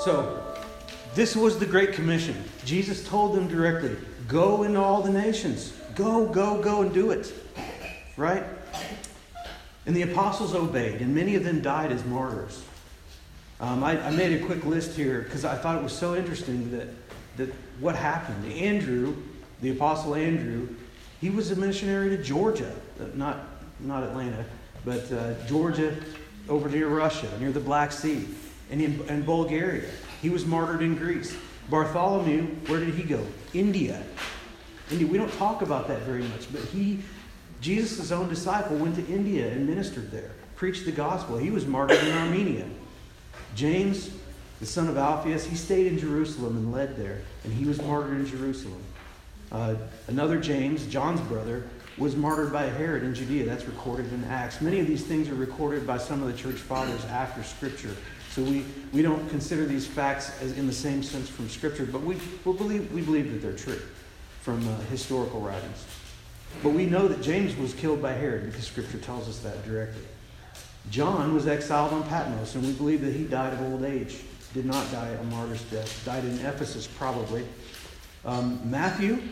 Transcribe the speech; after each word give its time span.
So, 0.00 0.42
this 1.14 1.36
was 1.36 1.58
the 1.58 1.66
Great 1.66 1.92
Commission. 1.92 2.42
Jesus 2.64 3.06
told 3.06 3.36
them 3.36 3.48
directly 3.48 3.94
go 4.28 4.62
into 4.62 4.80
all 4.80 5.02
the 5.02 5.12
nations. 5.12 5.74
Go, 5.94 6.26
go, 6.26 6.62
go 6.62 6.80
and 6.80 6.94
do 6.94 7.10
it. 7.10 7.34
Right? 8.16 8.42
And 9.84 9.94
the 9.94 10.02
apostles 10.02 10.54
obeyed, 10.54 11.02
and 11.02 11.14
many 11.14 11.34
of 11.34 11.44
them 11.44 11.60
died 11.60 11.92
as 11.92 12.02
martyrs. 12.06 12.64
Um, 13.60 13.84
I, 13.84 14.00
I, 14.00 14.10
made 14.10 14.40
a 14.40 14.46
quick 14.46 14.64
list 14.64 14.96
here 14.96 15.20
because 15.20 15.44
I 15.44 15.54
thought 15.54 15.76
it 15.76 15.82
was 15.82 15.92
so 15.92 16.16
interesting 16.16 16.70
that, 16.70 16.88
that 17.36 17.54
what 17.78 17.94
happened. 17.94 18.50
Andrew, 18.52 19.14
the 19.60 19.70
apostle 19.70 20.14
Andrew, 20.14 20.68
he 21.20 21.28
was 21.28 21.50
a 21.50 21.56
missionary 21.56 22.16
to 22.16 22.22
Georgia, 22.22 22.74
uh, 23.00 23.04
not, 23.14 23.40
not 23.80 24.02
Atlanta, 24.02 24.46
but 24.82 25.12
uh, 25.12 25.34
Georgia 25.46 25.94
over 26.48 26.70
near 26.70 26.88
Russia, 26.88 27.28
near 27.38 27.52
the 27.52 27.60
Black 27.60 27.92
Sea, 27.92 28.26
and 28.70 28.80
in 28.80 29.04
and 29.08 29.24
Bulgaria. 29.26 29.88
He 30.22 30.30
was 30.30 30.46
martyred 30.46 30.82
in 30.82 30.96
Greece. 30.96 31.36
Bartholomew, 31.68 32.42
where 32.66 32.80
did 32.80 32.94
he 32.94 33.02
go? 33.02 33.24
India. 33.54 34.02
India. 34.90 35.06
We 35.06 35.18
don't 35.18 35.32
talk 35.34 35.62
about 35.62 35.88
that 35.88 36.02
very 36.02 36.22
much, 36.24 36.52
but 36.52 36.62
he, 36.62 36.98
Jesus' 37.60 38.10
own 38.10 38.28
disciple, 38.28 38.76
went 38.76 38.96
to 38.96 39.06
India 39.06 39.50
and 39.50 39.68
ministered 39.68 40.10
there, 40.10 40.30
preached 40.56 40.84
the 40.84 40.92
gospel. 40.92 41.36
He 41.36 41.50
was 41.50 41.66
martyred 41.66 41.98
in 41.98 42.16
Armenia. 42.16 42.66
James, 43.54 44.10
the 44.58 44.66
son 44.66 44.88
of 44.88 44.96
Alphaeus, 44.96 45.44
he 45.44 45.56
stayed 45.56 45.86
in 45.86 45.98
Jerusalem 45.98 46.56
and 46.56 46.72
led 46.72 46.96
there, 46.96 47.22
and 47.44 47.52
he 47.52 47.64
was 47.64 47.80
martyred 47.80 48.18
in 48.18 48.26
Jerusalem. 48.26 48.82
Uh, 49.52 49.74
another 50.08 50.38
James, 50.38 50.86
John's 50.86 51.20
brother, 51.22 51.64
was 51.98 52.16
martyred 52.16 52.52
by 52.52 52.64
Herod 52.64 53.02
in 53.02 53.14
Judea. 53.14 53.44
That's 53.44 53.64
recorded 53.64 54.12
in 54.12 54.24
Acts. 54.24 54.60
Many 54.60 54.80
of 54.80 54.86
these 54.86 55.04
things 55.04 55.28
are 55.28 55.34
recorded 55.34 55.86
by 55.86 55.98
some 55.98 56.22
of 56.22 56.28
the 56.28 56.38
church 56.38 56.56
fathers 56.56 57.04
after 57.06 57.42
Scripture. 57.42 57.94
So 58.30 58.42
we, 58.42 58.64
we 58.92 59.02
don't 59.02 59.28
consider 59.28 59.66
these 59.66 59.86
facts 59.86 60.40
as 60.40 60.56
in 60.56 60.66
the 60.66 60.72
same 60.72 61.02
sense 61.02 61.28
from 61.28 61.48
Scripture, 61.48 61.84
but 61.84 62.02
we, 62.02 62.16
we, 62.44 62.52
believe, 62.52 62.92
we 62.92 63.02
believe 63.02 63.32
that 63.32 63.42
they're 63.42 63.56
true 63.56 63.80
from 64.42 64.66
uh, 64.68 64.78
historical 64.82 65.40
writings. 65.40 65.84
But 66.62 66.70
we 66.70 66.86
know 66.86 67.08
that 67.08 67.22
James 67.22 67.56
was 67.56 67.74
killed 67.74 68.00
by 68.00 68.12
Herod 68.12 68.46
because 68.46 68.66
Scripture 68.66 68.98
tells 68.98 69.28
us 69.28 69.40
that 69.40 69.64
directly. 69.64 70.02
John 70.90 71.34
was 71.34 71.46
exiled 71.46 71.92
on 71.92 72.04
Patmos, 72.04 72.54
and 72.54 72.64
we 72.64 72.72
believe 72.72 73.00
that 73.02 73.12
he 73.12 73.24
died 73.24 73.52
of 73.52 73.62
old 73.62 73.84
age. 73.84 74.18
Did 74.54 74.64
not 74.64 74.90
die 74.90 75.08
a 75.08 75.24
martyr's 75.24 75.62
death. 75.64 76.04
Died 76.04 76.24
in 76.24 76.38
Ephesus, 76.40 76.86
probably. 76.86 77.44
Um, 78.24 78.60
Matthew, 78.68 79.22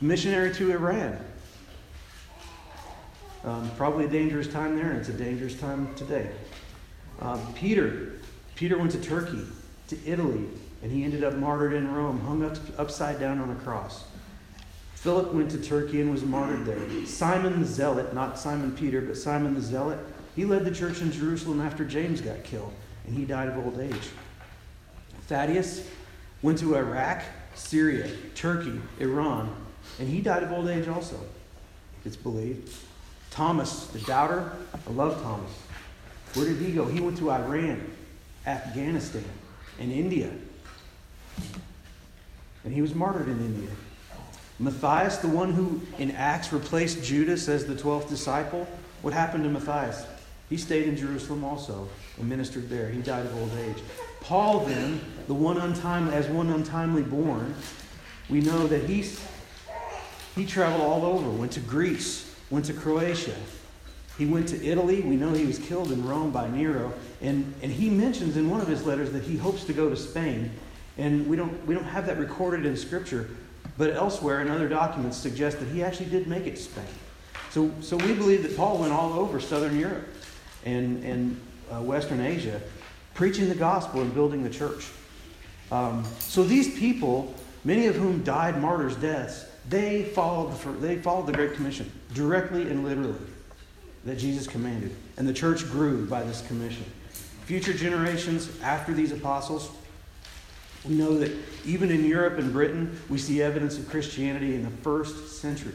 missionary 0.00 0.52
to 0.54 0.72
Iran. 0.72 1.18
Um, 3.44 3.70
probably 3.76 4.06
a 4.06 4.08
dangerous 4.08 4.48
time 4.48 4.76
there, 4.76 4.90
and 4.90 4.98
it's 4.98 5.08
a 5.08 5.12
dangerous 5.12 5.54
time 5.54 5.94
today. 5.94 6.30
Um, 7.20 7.40
Peter, 7.54 8.12
Peter 8.54 8.78
went 8.78 8.92
to 8.92 9.00
Turkey, 9.00 9.44
to 9.88 9.98
Italy, 10.06 10.46
and 10.82 10.92
he 10.92 11.04
ended 11.04 11.24
up 11.24 11.34
martyred 11.36 11.72
in 11.72 11.92
Rome, 11.92 12.20
hung 12.20 12.44
up, 12.44 12.56
upside 12.78 13.18
down 13.18 13.40
on 13.40 13.50
a 13.50 13.54
cross. 13.56 14.04
Philip 14.96 15.32
went 15.32 15.50
to 15.50 15.58
Turkey 15.58 16.00
and 16.00 16.10
was 16.10 16.22
martyred 16.22 16.64
there. 16.64 17.06
Simon 17.06 17.60
the 17.60 17.66
Zealot, 17.66 18.14
not 18.14 18.38
Simon 18.38 18.72
Peter, 18.72 19.00
but 19.00 19.16
Simon 19.16 19.54
the 19.54 19.60
Zealot, 19.60 19.98
he 20.34 20.44
led 20.44 20.64
the 20.64 20.70
church 20.70 21.00
in 21.00 21.12
Jerusalem 21.12 21.60
after 21.60 21.84
James 21.84 22.20
got 22.20 22.42
killed, 22.42 22.72
and 23.06 23.16
he 23.16 23.24
died 23.24 23.48
of 23.48 23.58
old 23.58 23.78
age. 23.78 24.08
Thaddeus 25.26 25.88
went 26.42 26.58
to 26.58 26.76
Iraq, 26.76 27.22
Syria, 27.54 28.10
Turkey, 28.34 28.80
Iran, 28.98 29.54
and 29.98 30.08
he 30.08 30.20
died 30.20 30.42
of 30.42 30.52
old 30.52 30.68
age 30.68 30.88
also, 30.88 31.18
it's 32.04 32.16
believed. 32.16 32.74
Thomas, 33.30 33.86
the 33.88 33.98
doubter, 34.00 34.52
I 34.72 34.90
love 34.92 35.22
Thomas. 35.22 35.50
Where 36.34 36.46
did 36.46 36.58
he 36.58 36.72
go? 36.72 36.86
He 36.86 37.00
went 37.00 37.18
to 37.18 37.30
Iran, 37.30 37.90
Afghanistan, 38.46 39.24
and 39.78 39.92
India. 39.92 40.30
And 42.64 42.72
he 42.72 42.82
was 42.82 42.94
martyred 42.94 43.28
in 43.28 43.38
India. 43.38 43.70
Matthias, 44.58 45.18
the 45.18 45.28
one 45.28 45.52
who 45.52 45.80
in 45.98 46.10
Acts 46.12 46.52
replaced 46.52 47.02
Judas 47.04 47.48
as 47.48 47.66
the 47.66 47.74
12th 47.74 48.08
disciple, 48.08 48.66
what 49.02 49.12
happened 49.12 49.44
to 49.44 49.50
Matthias? 49.50 50.06
He 50.48 50.56
stayed 50.56 50.86
in 50.86 50.96
Jerusalem 50.96 51.44
also 51.44 51.88
and 52.18 52.28
ministered 52.28 52.68
there. 52.68 52.88
He 52.88 53.00
died 53.00 53.26
of 53.26 53.36
old 53.36 53.50
age. 53.58 53.82
Paul, 54.20 54.60
then, 54.60 55.00
the 55.26 55.34
one 55.34 55.58
untimely, 55.58 56.14
as 56.14 56.26
one 56.28 56.50
untimely 56.50 57.02
born, 57.02 57.54
we 58.28 58.40
know 58.40 58.66
that 58.66 58.84
he, 58.84 59.04
he 60.34 60.46
traveled 60.46 60.82
all 60.82 61.04
over, 61.04 61.28
went 61.28 61.52
to 61.52 61.60
Greece, 61.60 62.34
went 62.50 62.64
to 62.66 62.72
Croatia. 62.72 63.34
He 64.18 64.26
went 64.26 64.48
to 64.48 64.64
Italy. 64.64 65.00
We 65.00 65.16
know 65.16 65.32
he 65.32 65.46
was 65.46 65.58
killed 65.58 65.90
in 65.90 66.06
Rome 66.06 66.30
by 66.30 66.48
Nero. 66.48 66.92
And, 67.20 67.52
and 67.62 67.72
he 67.72 67.90
mentions 67.90 68.36
in 68.36 68.48
one 68.48 68.60
of 68.60 68.68
his 68.68 68.86
letters 68.86 69.10
that 69.12 69.24
he 69.24 69.36
hopes 69.36 69.64
to 69.64 69.72
go 69.72 69.88
to 69.88 69.96
Spain. 69.96 70.50
And 70.98 71.26
we 71.26 71.36
don't, 71.36 71.66
we 71.66 71.74
don't 71.74 71.84
have 71.84 72.06
that 72.06 72.18
recorded 72.18 72.64
in 72.64 72.76
Scripture, 72.76 73.30
but 73.76 73.90
elsewhere 73.90 74.40
in 74.40 74.48
other 74.48 74.68
documents 74.68 75.16
suggest 75.16 75.58
that 75.58 75.68
he 75.68 75.82
actually 75.82 76.10
did 76.10 76.28
make 76.28 76.46
it 76.46 76.56
to 76.56 76.62
Spain. 76.62 76.84
So, 77.50 77.72
so 77.80 77.96
we 77.96 78.14
believe 78.14 78.42
that 78.44 78.56
Paul 78.56 78.78
went 78.78 78.92
all 78.92 79.12
over 79.14 79.40
southern 79.40 79.78
Europe 79.78 80.08
and, 80.64 81.02
and 81.04 81.40
uh, 81.72 81.80
Western 81.80 82.20
Asia 82.20 82.60
preaching 83.14 83.48
the 83.48 83.54
gospel 83.54 84.02
and 84.02 84.12
building 84.14 84.44
the 84.44 84.50
church. 84.50 84.88
Um, 85.72 86.04
so 86.18 86.44
these 86.44 86.78
people, 86.78 87.34
many 87.64 87.86
of 87.86 87.96
whom 87.96 88.22
died 88.22 88.60
martyrs' 88.60 88.96
deaths, 88.96 89.46
they 89.68 90.04
followed, 90.04 90.56
the, 90.56 90.70
they 90.72 90.96
followed 90.96 91.26
the 91.26 91.32
Great 91.32 91.54
Commission 91.54 91.90
directly 92.12 92.62
and 92.62 92.84
literally 92.84 93.18
that 94.04 94.18
Jesus 94.18 94.46
commanded. 94.46 94.94
And 95.16 95.26
the 95.26 95.32
church 95.32 95.68
grew 95.70 96.06
by 96.06 96.22
this 96.22 96.46
commission. 96.46 96.84
Future 97.46 97.72
generations 97.72 98.50
after 98.62 98.92
these 98.92 99.12
apostles, 99.12 99.70
we 100.84 100.94
know 100.94 101.18
that 101.18 101.32
even 101.64 101.90
in 101.90 102.04
Europe 102.04 102.38
and 102.38 102.52
Britain, 102.52 102.98
we 103.08 103.18
see 103.18 103.42
evidence 103.42 103.78
of 103.78 103.88
Christianity 103.88 104.54
in 104.54 104.64
the 104.64 104.70
first 104.70 105.40
century. 105.40 105.74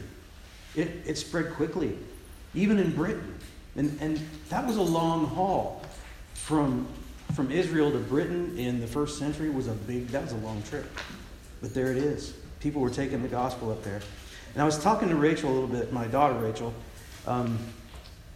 It, 0.76 0.88
it 1.04 1.18
spread 1.18 1.52
quickly, 1.54 1.96
even 2.54 2.78
in 2.78 2.94
Britain. 2.94 3.34
And, 3.76 3.96
and 4.00 4.20
that 4.48 4.66
was 4.66 4.76
a 4.76 4.82
long 4.82 5.26
haul 5.26 5.82
from, 6.34 6.86
from 7.34 7.50
Israel 7.50 7.90
to 7.92 7.98
Britain 7.98 8.56
in 8.58 8.80
the 8.80 8.86
first 8.86 9.18
century 9.18 9.50
was 9.50 9.68
a 9.68 9.72
big, 9.72 10.08
that 10.08 10.22
was 10.22 10.32
a 10.32 10.36
long 10.38 10.62
trip. 10.62 10.86
But 11.60 11.74
there 11.74 11.90
it 11.92 11.98
is. 11.98 12.34
People 12.60 12.80
were 12.80 12.90
taking 12.90 13.22
the 13.22 13.28
gospel 13.28 13.70
up 13.70 13.82
there. 13.82 14.00
And 14.54 14.62
I 14.62 14.64
was 14.64 14.78
talking 14.78 15.08
to 15.08 15.16
Rachel 15.16 15.50
a 15.50 15.52
little 15.52 15.68
bit, 15.68 15.92
my 15.92 16.06
daughter 16.06 16.34
Rachel, 16.34 16.74
um, 17.26 17.58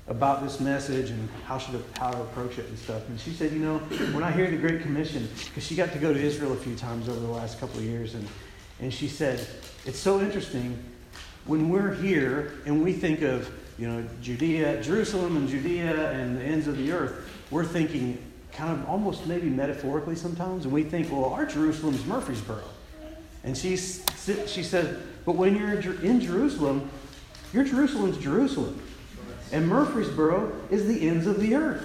about 0.07 0.43
this 0.43 0.61
message 0.61 1.11
and 1.11 1.29
how 1.47 1.57
should 1.57 1.83
how 1.99 2.11
to 2.11 2.21
approach 2.21 2.59
it 2.59 2.67
and 2.67 2.79
stuff. 2.79 3.09
And 3.09 3.19
she 3.19 3.31
said, 3.31 3.53
you 3.53 3.59
know, 3.59 3.79
when 4.13 4.23
I 4.23 4.31
hear 4.31 4.51
the 4.51 4.57
Great 4.57 4.83
Commission, 4.83 5.29
because 5.47 5.65
she 5.65 5.75
got 5.75 5.93
to 5.93 5.99
go 5.99 6.13
to 6.13 6.21
Israel 6.21 6.53
a 6.53 6.57
few 6.57 6.75
times 6.77 7.09
over 7.09 7.21
the 7.21 7.29
last 7.29 7.59
couple 7.59 7.79
of 7.79 7.85
years, 7.85 8.15
and 8.15 8.27
and 8.81 8.93
she 8.93 9.09
said, 9.09 9.47
it's 9.87 9.99
so 9.99 10.21
interesting 10.21 10.83
when 11.47 11.69
we're 11.69 11.95
here 11.95 12.55
and 12.67 12.83
we 12.83 12.93
think 12.93 13.23
of 13.23 13.51
you 13.79 13.89
know 13.89 14.07
Judea, 14.21 14.83
Jerusalem, 14.83 15.37
and 15.37 15.49
Judea 15.49 16.11
and 16.13 16.37
the 16.37 16.43
ends 16.43 16.67
of 16.67 16.77
the 16.77 16.93
earth, 16.93 17.31
we're 17.51 17.65
thinking 17.65 18.19
kind 18.53 18.79
of 18.79 18.89
almost 18.89 19.27
maybe 19.27 19.49
metaphorically 19.49 20.17
sometimes, 20.17 20.65
and 20.65 20.73
we 20.73 20.85
think, 20.85 21.11
well, 21.11 21.25
our 21.25 21.47
Jerusalem's 21.47 22.05
Murfreesboro, 22.05 22.63
and 23.43 23.57
she 23.57 23.77
she 23.77 24.63
says, 24.63 24.99
but 25.25 25.35
when 25.37 25.57
you're 25.57 25.81
in 26.03 26.21
Jerusalem, 26.21 26.91
your 27.55 27.65
Jerusalem's 27.65 28.19
Jerusalem. 28.19 28.83
And 29.55 29.69
Murfreesboro 29.69 30.53
is 30.69 30.89
the 30.89 31.09
ends 31.09 31.29
of 31.29 31.39
the 31.39 31.55
earth. 31.55 31.85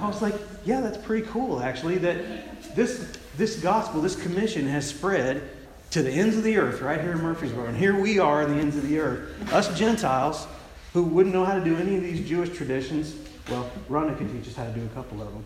I 0.00 0.06
was 0.06 0.22
like, 0.22 0.36
yeah, 0.64 0.80
that's 0.80 0.96
pretty 0.98 1.26
cool, 1.26 1.60
actually, 1.60 1.98
that 1.98 2.76
this, 2.76 3.18
this 3.36 3.58
gospel, 3.58 4.00
this 4.00 4.14
commission 4.14 4.64
has 4.68 4.88
spread 4.88 5.50
to 5.90 6.00
the 6.00 6.12
ends 6.12 6.36
of 6.36 6.44
the 6.44 6.56
earth 6.56 6.80
right 6.80 7.00
here 7.00 7.10
in 7.10 7.18
Murfreesboro. 7.18 7.66
And 7.66 7.76
here 7.76 7.98
we 7.98 8.20
are, 8.20 8.42
in 8.42 8.54
the 8.54 8.60
ends 8.60 8.76
of 8.76 8.88
the 8.88 9.00
earth. 9.00 9.52
Us 9.52 9.76
Gentiles 9.76 10.46
who 10.92 11.02
wouldn't 11.02 11.34
know 11.34 11.44
how 11.44 11.58
to 11.58 11.64
do 11.64 11.76
any 11.76 11.96
of 11.96 12.02
these 12.04 12.26
Jewish 12.26 12.56
traditions. 12.56 13.16
Well, 13.50 13.68
Rhonda 13.90 14.16
can 14.16 14.32
teach 14.32 14.48
us 14.48 14.54
how 14.54 14.64
to 14.64 14.72
do 14.72 14.84
a 14.84 14.88
couple 14.90 15.22
of 15.22 15.32
them 15.32 15.44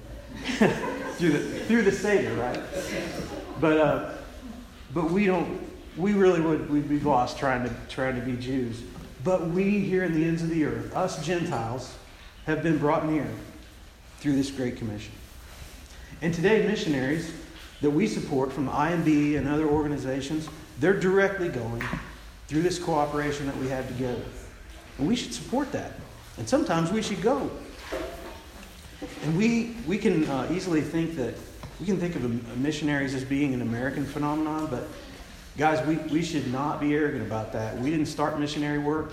through 1.15 1.31
the 1.31 1.38
through 1.61 1.82
the 1.82 1.93
Seder, 1.93 2.35
right? 2.35 2.61
But 3.62 3.79
uh, 3.79 4.15
but 4.93 5.11
we 5.11 5.25
don't. 5.25 5.59
We 5.97 6.12
really 6.12 6.43
would 6.43 6.71
we'd 6.71 6.88
be 6.88 7.00
lost 7.00 7.38
trying 7.38 7.65
to 7.65 7.75
trying 7.88 8.15
to 8.15 8.21
be 8.21 8.37
Jews. 8.37 8.82
But 9.29 9.49
we 9.49 9.81
here 9.81 10.05
in 10.05 10.15
the 10.15 10.25
ends 10.25 10.43
of 10.43 10.49
the 10.49 10.65
earth, 10.65 10.97
us 10.97 11.23
Gentiles, 11.23 11.95
have 12.47 12.63
been 12.63 12.79
brought 12.79 13.05
near 13.05 13.29
through 14.21 14.37
this 14.37 14.51
great 14.51 14.79
commission. 14.79 15.13
And 16.23 16.33
today, 16.33 16.67
missionaries 16.67 17.31
that 17.83 17.91
we 17.91 18.07
support 18.07 18.51
from 18.51 18.71
IMB 18.71 19.37
and 19.37 19.47
other 19.47 19.67
organizations, 19.69 20.49
they're 20.81 20.99
directly 20.99 21.51
going 21.51 21.83
through 22.47 22.63
this 22.63 22.79
cooperation 22.79 23.45
that 23.45 23.57
we 23.59 23.69
have 23.69 23.87
together. 23.87 24.25
And 24.97 25.07
we 25.07 25.15
should 25.15 25.35
support 25.35 25.73
that. 25.73 25.93
And 26.39 26.49
sometimes 26.49 26.91
we 26.91 27.03
should 27.03 27.21
go. 27.21 27.51
And 29.25 29.37
we, 29.37 29.77
we 29.87 29.99
can 29.99 30.25
uh, 30.25 30.49
easily 30.51 30.81
think 30.81 31.17
that 31.17 31.35
we 31.79 31.85
can 31.85 31.99
think 31.99 32.17
of 32.17 32.57
missionaries 32.57 33.15
as 33.15 33.25
being 33.25 33.53
an 33.53 33.61
American 33.61 34.07
phenomenon, 34.07 34.69
but 34.71 34.89
Guys, 35.58 35.84
we, 35.88 35.96
we 36.12 36.22
should 36.22 36.52
not 36.52 36.81
be 36.81 36.94
arrogant 36.94 37.26
about 37.26 37.52
that. 37.52 37.76
We 37.78 37.90
didn't 37.90 38.06
start 38.06 38.38
missionary 38.38 38.78
work, 38.78 39.10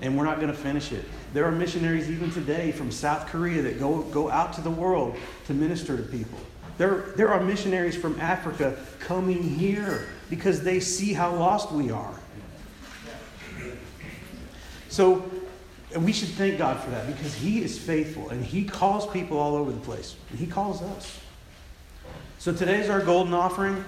and 0.00 0.16
we're 0.16 0.24
not 0.24 0.36
going 0.36 0.52
to 0.52 0.56
finish 0.56 0.92
it. 0.92 1.04
There 1.34 1.44
are 1.44 1.50
missionaries 1.50 2.08
even 2.08 2.30
today 2.30 2.70
from 2.70 2.92
South 2.92 3.26
Korea 3.26 3.60
that 3.62 3.80
go, 3.80 4.02
go 4.02 4.30
out 4.30 4.52
to 4.52 4.60
the 4.60 4.70
world 4.70 5.16
to 5.48 5.52
minister 5.52 5.96
to 5.96 6.02
people. 6.04 6.38
There, 6.78 7.12
there 7.16 7.28
are 7.30 7.42
missionaries 7.42 7.96
from 7.96 8.18
Africa 8.20 8.78
coming 9.00 9.42
here 9.42 10.06
because 10.30 10.62
they 10.62 10.78
see 10.78 11.12
how 11.12 11.34
lost 11.34 11.72
we 11.72 11.90
are. 11.90 12.20
So 14.90 15.28
we 15.98 16.12
should 16.12 16.28
thank 16.30 16.56
God 16.56 16.78
for 16.78 16.90
that 16.90 17.08
because 17.08 17.34
He 17.34 17.64
is 17.64 17.76
faithful 17.76 18.30
and 18.30 18.44
He 18.44 18.64
calls 18.64 19.08
people 19.08 19.38
all 19.38 19.56
over 19.56 19.72
the 19.72 19.80
place. 19.80 20.14
And 20.30 20.38
He 20.38 20.46
calls 20.46 20.82
us. 20.82 21.18
So 22.38 22.52
today's 22.52 22.88
our 22.88 23.00
golden 23.00 23.34
offering. 23.34 23.84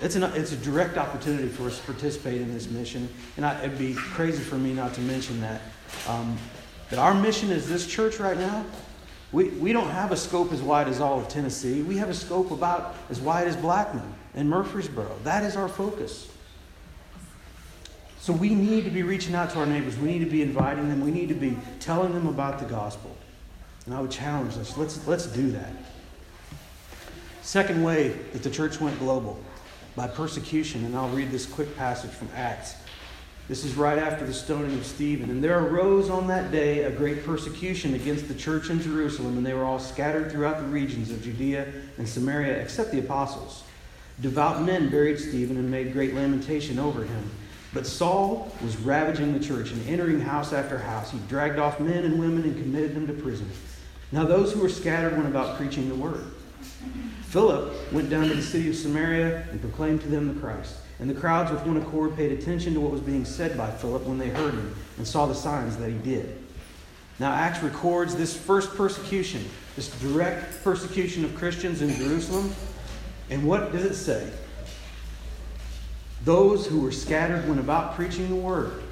It's, 0.00 0.14
an, 0.14 0.24
it's 0.24 0.52
a 0.52 0.56
direct 0.56 0.98
opportunity 0.98 1.48
for 1.48 1.66
us 1.66 1.78
to 1.78 1.84
participate 1.84 2.40
in 2.40 2.52
this 2.52 2.68
mission. 2.68 3.08
And 3.36 3.46
I, 3.46 3.58
it'd 3.62 3.78
be 3.78 3.94
crazy 3.94 4.42
for 4.42 4.56
me 4.56 4.74
not 4.74 4.92
to 4.94 5.00
mention 5.00 5.40
that. 5.40 5.62
Um, 6.06 6.36
that 6.90 6.98
our 6.98 7.14
mission 7.14 7.50
is 7.50 7.68
this 7.68 7.86
church 7.86 8.18
right 8.20 8.36
now. 8.36 8.64
We, 9.32 9.48
we 9.48 9.72
don't 9.72 9.88
have 9.88 10.12
a 10.12 10.16
scope 10.16 10.52
as 10.52 10.60
wide 10.60 10.88
as 10.88 11.00
all 11.00 11.18
of 11.18 11.28
Tennessee. 11.28 11.82
We 11.82 11.96
have 11.96 12.10
a 12.10 12.14
scope 12.14 12.50
about 12.50 12.94
as 13.10 13.20
wide 13.20 13.48
as 13.48 13.56
Blackman 13.56 14.14
and 14.34 14.48
Murfreesboro. 14.48 15.10
That 15.24 15.44
is 15.44 15.56
our 15.56 15.68
focus. 15.68 16.30
So 18.20 18.32
we 18.32 18.54
need 18.54 18.84
to 18.84 18.90
be 18.90 19.02
reaching 19.02 19.34
out 19.34 19.50
to 19.50 19.60
our 19.60 19.66
neighbors. 19.66 19.96
We 19.96 20.08
need 20.08 20.18
to 20.24 20.30
be 20.30 20.42
inviting 20.42 20.88
them. 20.88 21.00
We 21.00 21.10
need 21.10 21.28
to 21.28 21.34
be 21.34 21.56
telling 21.80 22.12
them 22.12 22.26
about 22.26 22.58
the 22.58 22.66
gospel. 22.66 23.16
And 23.86 23.94
I 23.94 24.00
would 24.00 24.10
challenge 24.10 24.56
us 24.58 24.76
let's, 24.76 25.06
let's 25.06 25.26
do 25.26 25.50
that. 25.52 25.72
Second 27.42 27.82
way 27.82 28.08
that 28.32 28.42
the 28.42 28.50
church 28.50 28.80
went 28.80 28.98
global 28.98 29.40
by 29.96 30.06
persecution, 30.06 30.84
and 30.84 30.94
I'll 30.94 31.08
read 31.08 31.30
this 31.30 31.46
quick 31.46 31.74
passage 31.76 32.10
from 32.10 32.28
Acts. 32.36 32.76
This 33.48 33.64
is 33.64 33.76
right 33.76 33.98
after 33.98 34.26
the 34.26 34.34
stoning 34.34 34.76
of 34.76 34.84
Stephen. 34.84 35.30
And 35.30 35.42
there 35.42 35.58
arose 35.58 36.10
on 36.10 36.26
that 36.26 36.52
day 36.52 36.82
a 36.82 36.90
great 36.90 37.24
persecution 37.24 37.94
against 37.94 38.28
the 38.28 38.34
church 38.34 38.68
in 38.70 38.80
Jerusalem, 38.80 39.38
and 39.38 39.46
they 39.46 39.54
were 39.54 39.64
all 39.64 39.78
scattered 39.78 40.30
throughout 40.30 40.58
the 40.58 40.66
regions 40.66 41.10
of 41.10 41.22
Judea 41.22 41.72
and 41.96 42.06
Samaria, 42.06 42.60
except 42.60 42.92
the 42.92 42.98
apostles. 42.98 43.62
Devout 44.20 44.62
men 44.62 44.90
buried 44.90 45.18
Stephen 45.18 45.56
and 45.56 45.70
made 45.70 45.92
great 45.92 46.14
lamentation 46.14 46.78
over 46.78 47.04
him. 47.04 47.30
But 47.72 47.86
Saul 47.86 48.52
was 48.62 48.76
ravaging 48.78 49.32
the 49.32 49.44
church 49.44 49.70
and 49.70 49.88
entering 49.88 50.20
house 50.20 50.52
after 50.52 50.78
house. 50.78 51.10
He 51.10 51.18
dragged 51.28 51.58
off 51.58 51.78
men 51.80 52.04
and 52.04 52.18
women 52.18 52.42
and 52.44 52.56
committed 52.56 52.94
them 52.94 53.06
to 53.06 53.12
prison. 53.12 53.48
Now 54.12 54.24
those 54.24 54.52
who 54.52 54.60
were 54.60 54.68
scattered 54.68 55.14
went 55.14 55.28
about 55.28 55.56
preaching 55.56 55.88
the 55.88 55.94
word. 55.94 56.24
Philip 57.22 57.92
went 57.92 58.08
down 58.08 58.28
to 58.28 58.34
the 58.34 58.42
city 58.42 58.68
of 58.68 58.76
Samaria 58.76 59.46
and 59.50 59.60
proclaimed 59.60 60.00
to 60.02 60.08
them 60.08 60.34
the 60.34 60.40
Christ. 60.40 60.76
And 60.98 61.10
the 61.10 61.14
crowds 61.14 61.50
with 61.50 61.66
one 61.66 61.76
accord 61.76 62.16
paid 62.16 62.32
attention 62.32 62.72
to 62.74 62.80
what 62.80 62.90
was 62.90 63.02
being 63.02 63.24
said 63.24 63.56
by 63.56 63.70
Philip 63.70 64.04
when 64.04 64.18
they 64.18 64.30
heard 64.30 64.54
him 64.54 64.74
and 64.96 65.06
saw 65.06 65.26
the 65.26 65.34
signs 65.34 65.76
that 65.76 65.90
he 65.90 65.98
did. 65.98 66.42
Now, 67.18 67.32
Acts 67.32 67.62
records 67.62 68.14
this 68.14 68.36
first 68.36 68.74
persecution, 68.74 69.44
this 69.74 69.88
direct 70.00 70.62
persecution 70.62 71.24
of 71.24 71.34
Christians 71.34 71.82
in 71.82 71.94
Jerusalem. 71.96 72.54
And 73.30 73.46
what 73.46 73.72
does 73.72 73.84
it 73.84 73.94
say? 73.94 74.30
Those 76.24 76.66
who 76.66 76.80
were 76.80 76.92
scattered 76.92 77.46
went 77.48 77.60
about 77.60 77.94
preaching 77.94 78.28
the 78.28 78.36
word. 78.36 78.82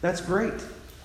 That's 0.00 0.20
great. 0.20 0.54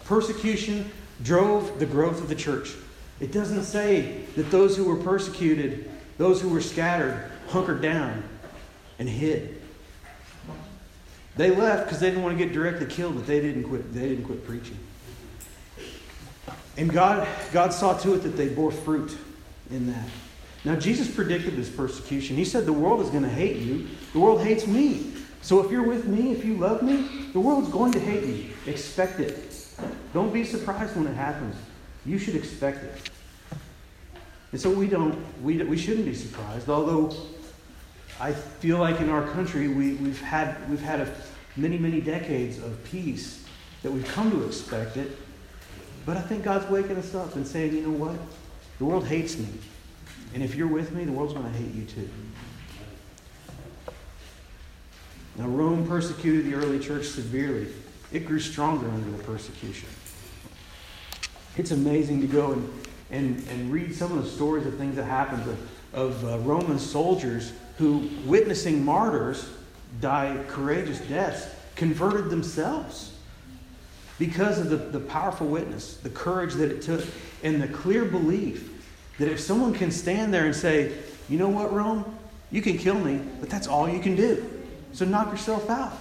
Persecution 0.06 0.92
drove 1.24 1.80
the 1.80 1.86
growth 1.86 2.22
of 2.22 2.30
the 2.30 2.36
church. 2.36 2.74
It 3.20 3.32
doesn't 3.32 3.64
say 3.64 4.24
that 4.36 4.52
those 4.52 4.76
who 4.76 4.86
were 4.86 4.98
persecuted, 4.98 5.90
those 6.18 6.42
who 6.42 6.50
were 6.50 6.62
scattered, 6.62 7.32
hunkered 7.48 7.82
down 7.82 8.24
and 9.00 9.08
hid. 9.08 9.62
They 11.36 11.52
left 11.52 11.86
because 11.86 12.00
they 12.00 12.10
didn't 12.10 12.24
want 12.24 12.38
to 12.38 12.44
get 12.44 12.54
directly 12.54 12.86
killed, 12.86 13.16
but 13.16 13.26
they 13.26 13.40
didn't 13.40 13.64
quit. 13.64 13.94
They 13.94 14.10
didn't 14.10 14.26
quit 14.26 14.46
preaching. 14.46 14.78
And 16.78 16.92
God, 16.92 17.28
God 17.52 17.74
saw 17.74 17.98
to 18.00 18.16
it 18.16 18.20
that 18.20 18.36
they 18.36 18.50
bore 18.50 18.72
fruit 18.72 19.18
in 19.70 19.92
that. 19.92 20.08
Now, 20.66 20.76
Jesus 20.76 21.14
predicted 21.14 21.56
this 21.56 21.70
persecution. 21.70 22.36
He 22.36 22.46
said, 22.46 22.66
The 22.66 22.74
world 22.74 23.02
is 23.02 23.10
going 23.10 23.24
to 23.24 23.30
hate 23.30 23.58
you. 23.58 23.88
The 24.14 24.20
world 24.20 24.42
hates 24.42 24.66
me. 24.66 25.12
So 25.42 25.64
if 25.64 25.70
you're 25.72 25.84
with 25.84 26.06
me, 26.06 26.32
if 26.32 26.46
you 26.46 26.56
love 26.56 26.82
me, 26.82 27.28
the 27.34 27.40
world's 27.40 27.70
going 27.70 27.92
to 27.94 28.00
hate 28.00 28.24
you. 28.24 28.50
Expect 28.66 29.20
it. 29.20 29.68
Don't 30.14 30.32
be 30.32 30.46
surprised 30.46 30.96
when 30.96 31.08
it 31.08 31.16
happens. 31.16 31.56
You 32.06 32.18
should 32.18 32.36
expect 32.36 32.84
it. 32.84 33.10
And 34.52 34.62
so 34.62 34.70
we 34.70 34.88
don't, 34.88 35.18
we, 35.44 35.62
we 35.64 35.78
shouldn't 35.78 36.06
be 36.06 36.14
surprised, 36.14 36.70
although 36.70 37.16
I 38.20 38.32
feel 38.34 38.78
like 38.78 39.00
in 39.00 39.10
our 39.10 39.28
country 39.30 39.68
we, 39.68 39.96
we've 39.96 40.22
had, 40.22 40.70
we've 40.70 40.82
had 40.82 41.02
a, 41.02 41.16
many, 41.56 41.78
many 41.78 42.02
decades 42.02 42.58
of 42.58 42.84
peace 42.84 43.44
that 43.82 43.92
we've 43.92 44.08
come 44.08 44.32
to 44.32 44.46
expect 44.46 44.98
it. 44.98 45.18
But 46.06 46.18
I 46.18 46.22
think 46.22 46.44
God's 46.44 46.70
waking 46.70 46.98
us 46.98 47.16
up 47.16 47.36
and 47.36 47.48
saying, 47.48 47.74
you 47.74 47.82
know 47.82 48.06
what? 48.06 48.16
The 48.78 48.86
world 48.86 49.08
hates 49.08 49.38
me. 49.38 49.48
And 50.34 50.44
if 50.44 50.56
you're 50.56 50.68
with 50.68 50.92
me, 50.92 51.06
the 51.06 51.12
world's 51.12 51.34
going 51.34 51.46
to 51.46 51.58
hate 51.58 51.74
you 51.74 51.86
too. 51.86 52.10
Now, 55.38 55.48
Rome 55.48 55.88
persecuted 55.88 56.46
the 56.46 56.56
early 56.56 56.80
church 56.80 57.06
severely. 57.06 57.68
It 58.12 58.26
grew 58.26 58.40
stronger 58.40 58.88
under 58.90 59.10
the 59.10 59.24
persecution. 59.24 59.90
It's 61.58 61.72
amazing 61.72 62.22
to 62.22 62.28
go 62.28 62.54
and, 62.54 62.84
and, 63.12 63.48
and 63.50 63.72
read 63.72 63.94
some 63.94 64.18
of 64.18 64.24
the 64.24 64.30
stories 64.30 64.66
of 64.66 64.76
things 64.78 64.96
that 64.96 65.06
happened 65.06 65.44
of, 65.44 65.70
of 65.94 66.26
uh, 66.26 66.40
Roman 66.40 66.80
soldiers 66.80 67.54
who, 67.78 68.10
witnessing 68.26 68.84
martyrs 68.84 69.48
die 70.02 70.44
courageous 70.48 71.00
deaths, 71.02 71.48
converted 71.76 72.30
themselves 72.30 73.16
because 74.18 74.60
of 74.60 74.70
the, 74.70 74.78
the 74.78 75.00
powerful 75.00 75.48
witness, 75.48 75.98
the 75.98 76.10
courage 76.10 76.54
that 76.54 76.72
it 76.72 76.82
took, 76.82 77.04
and 77.44 77.62
the 77.62 77.68
clear 77.68 78.06
belief 78.06 78.70
that 79.20 79.28
if 79.28 79.40
someone 79.40 79.74
can 79.74 79.92
stand 79.92 80.34
there 80.34 80.46
and 80.46 80.56
say, 80.56 80.92
you 81.30 81.38
know 81.38 81.50
what, 81.50 81.72
Rome, 81.72 82.18
you 82.52 82.62
can 82.62 82.78
kill 82.78 83.00
me, 83.00 83.22
but 83.40 83.50
that's 83.50 83.68
all 83.68 83.88
you 83.88 84.00
can 84.00 84.16
do. 84.16 84.50
So 84.94 85.06
knock 85.06 85.32
yourself 85.32 85.70
out. 85.70 85.94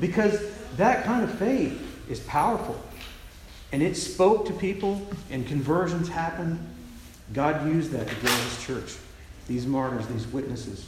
Because 0.00 0.40
that 0.76 1.04
kind 1.04 1.24
of 1.24 1.32
faith 1.38 1.80
is 2.08 2.20
powerful. 2.20 2.80
And 3.74 3.82
it 3.82 3.96
spoke 3.96 4.46
to 4.46 4.52
people, 4.52 5.04
and 5.32 5.44
conversions 5.48 6.08
happened. 6.08 6.64
God 7.32 7.66
used 7.66 7.90
that 7.90 8.06
to 8.06 8.14
grow 8.14 8.30
his 8.30 8.64
church, 8.64 8.94
these 9.48 9.66
martyrs, 9.66 10.06
these 10.06 10.28
witnesses. 10.28 10.86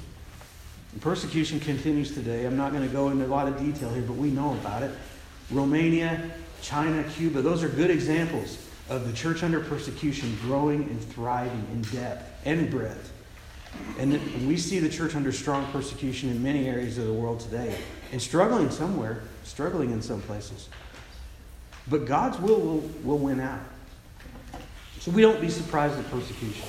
And 0.93 1.03
persecution 1.03 1.59
continues 1.59 2.15
today. 2.15 2.45
I'm 2.45 2.57
not 2.57 2.71
going 2.71 2.87
to 2.87 2.93
go 2.95 3.09
into 3.09 3.25
a 3.25 3.27
lot 3.27 3.49
of 3.49 3.59
detail 3.59 3.93
here, 3.93 4.05
but 4.05 4.13
we 4.13 4.31
know 4.31 4.53
about 4.53 4.85
it. 4.85 4.93
Romania, 5.51 6.31
China, 6.63 7.03
Cuba, 7.17 7.43
those 7.43 7.65
are 7.65 7.69
good 7.69 7.91
examples 7.91 8.65
of 8.89 9.05
the 9.05 9.13
church 9.13 9.43
under 9.43 9.59
persecution 9.59 10.39
growing 10.43 10.85
and 10.85 11.05
thriving 11.07 11.67
in 11.73 11.83
depth 11.91 12.47
and 12.47 12.71
breadth. 12.71 13.13
And 13.99 14.13
we 14.47 14.57
see 14.57 14.79
the 14.79 14.89
church 14.89 15.17
under 15.17 15.33
strong 15.33 15.67
persecution 15.73 16.31
in 16.31 16.41
many 16.41 16.69
areas 16.69 16.99
of 16.99 17.09
the 17.09 17.13
world 17.13 17.41
today 17.41 17.77
and 18.13 18.23
struggling 18.23 18.71
somewhere, 18.71 19.25
struggling 19.43 19.91
in 19.91 20.01
some 20.01 20.23
places. 20.23 20.69
But 21.89 22.05
God's 22.05 22.39
will 22.41 22.61
will, 22.61 22.91
will 23.03 23.19
win 23.19 23.41
out. 23.41 23.61
So 25.01 25.11
we 25.11 25.23
don't 25.23 25.41
be 25.41 25.49
surprised 25.49 25.99
at 25.99 26.11
persecution. 26.11 26.67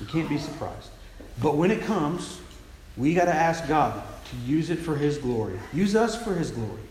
We 0.00 0.06
can't 0.06 0.28
be 0.28 0.38
surprised. 0.38 0.88
But 1.42 1.56
when 1.56 1.70
it 1.70 1.82
comes, 1.82 2.40
we 2.96 3.14
got 3.14 3.26
to 3.26 3.34
ask 3.34 3.68
God 3.68 4.02
to 4.30 4.36
use 4.50 4.70
it 4.70 4.78
for 4.78 4.96
His 4.96 5.18
glory. 5.18 5.58
Use 5.72 5.94
us 5.94 6.22
for 6.22 6.34
His 6.34 6.50
glory. 6.50 6.82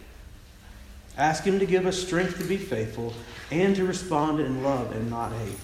Ask 1.17 1.43
Him 1.43 1.59
to 1.59 1.65
give 1.65 1.85
us 1.85 1.97
strength 1.97 2.37
to 2.37 2.45
be 2.45 2.57
faithful 2.57 3.13
and 3.51 3.75
to 3.75 3.85
respond 3.85 4.39
in 4.39 4.63
love 4.63 4.91
and 4.91 5.09
not 5.09 5.33
hate. 5.33 5.55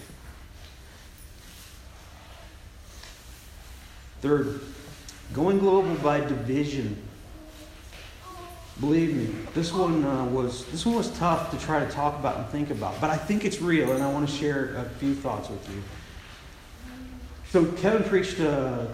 Third, 4.22 4.62
going 5.34 5.60
global 5.60 5.94
by 5.96 6.20
division. 6.20 7.02
Believe 8.80 9.16
me, 9.16 9.34
this 9.54 9.72
one 9.72 10.04
uh, 10.04 10.26
was 10.26 10.66
this 10.66 10.86
one 10.86 10.96
was 10.96 11.10
tough 11.18 11.50
to 11.52 11.58
try 11.58 11.80
to 11.84 11.90
talk 11.90 12.20
about 12.20 12.38
and 12.38 12.48
think 12.48 12.72
about, 12.72 13.00
but 13.00 13.10
I 13.10 13.16
think 13.16 13.46
it's 13.46 13.62
real, 13.62 13.94
and 13.94 14.04
I 14.04 14.12
want 14.12 14.28
to 14.28 14.36
share 14.36 14.76
a 14.76 14.84
few 15.00 15.16
thoughts 15.16 15.50
with 15.50 15.70
you. 15.70 15.82
So 17.50 17.66
Kevin 17.78 18.04
preached 18.04 18.42
uh, 18.42 18.88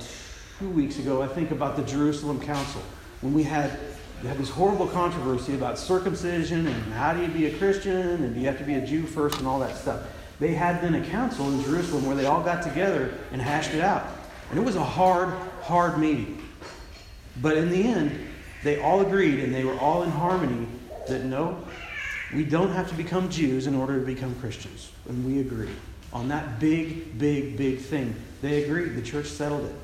two 0.60 0.70
weeks 0.70 1.00
ago, 1.00 1.24
I 1.24 1.28
think, 1.28 1.50
about 1.50 1.78
the 1.78 1.84
Jerusalem 1.84 2.40
Council 2.40 2.82
when 3.22 3.34
we 3.34 3.42
had 3.42 3.80
you 4.22 4.28
had 4.28 4.38
this 4.38 4.52
horrible 4.52 4.86
controversy 4.86 5.56
about 5.56 5.80
circumcision 5.80 6.68
and 6.68 6.94
how 6.94 7.12
do 7.12 7.24
you 7.24 7.28
be 7.30 7.48
a 7.48 7.58
Christian 7.58 8.24
and 8.24 8.36
do 8.36 8.40
you 8.40 8.46
have 8.46 8.60
to 8.60 8.64
be 8.64 8.76
a 8.76 8.86
Jew 8.86 9.08
first 9.08 9.40
and 9.40 9.48
all 9.48 9.60
that 9.60 9.76
stuff. 9.76 10.02
They 10.40 10.54
had 10.54 10.80
then 10.84 10.94
a 10.94 11.06
council 11.08 11.52
in 11.52 11.64
Jerusalem 11.64 12.06
where 12.06 12.16
they 12.16 12.28
all 12.28 12.44
got 12.44 12.62
together 12.62 13.16
and 13.32 13.42
hashed 13.42 13.74
it 13.74 13.82
out. 13.82 14.06
And 14.52 14.60
it 14.60 14.64
was 14.64 14.76
a 14.76 14.84
hard, 14.84 15.30
hard 15.64 15.98
meeting. 15.98 16.48
But 17.42 17.58
in 17.58 17.72
the 17.72 17.84
end, 17.84 18.28
they 18.64 18.82
all 18.82 19.02
agreed 19.02 19.40
and 19.40 19.54
they 19.54 19.64
were 19.64 19.78
all 19.80 20.04
in 20.04 20.10
harmony 20.10 20.68
that 21.08 21.26
no, 21.26 21.64
we 22.34 22.44
don't 22.46 22.72
have 22.72 22.88
to 22.90 22.96
become 22.96 23.30
Jews 23.30 23.68
in 23.68 23.76
order 23.76 24.00
to 24.00 24.06
become 24.06 24.36
Christians. 24.36 24.92
And 25.10 25.26
we 25.26 25.40
agree 25.40 25.70
on 26.14 26.28
that 26.30 26.60
big, 26.60 27.18
big, 27.18 27.58
big 27.58 27.80
thing. 27.80 28.16
They 28.42 28.64
agreed. 28.64 28.96
The 28.96 29.02
church 29.02 29.28
settled 29.28 29.66
it. 29.66 29.76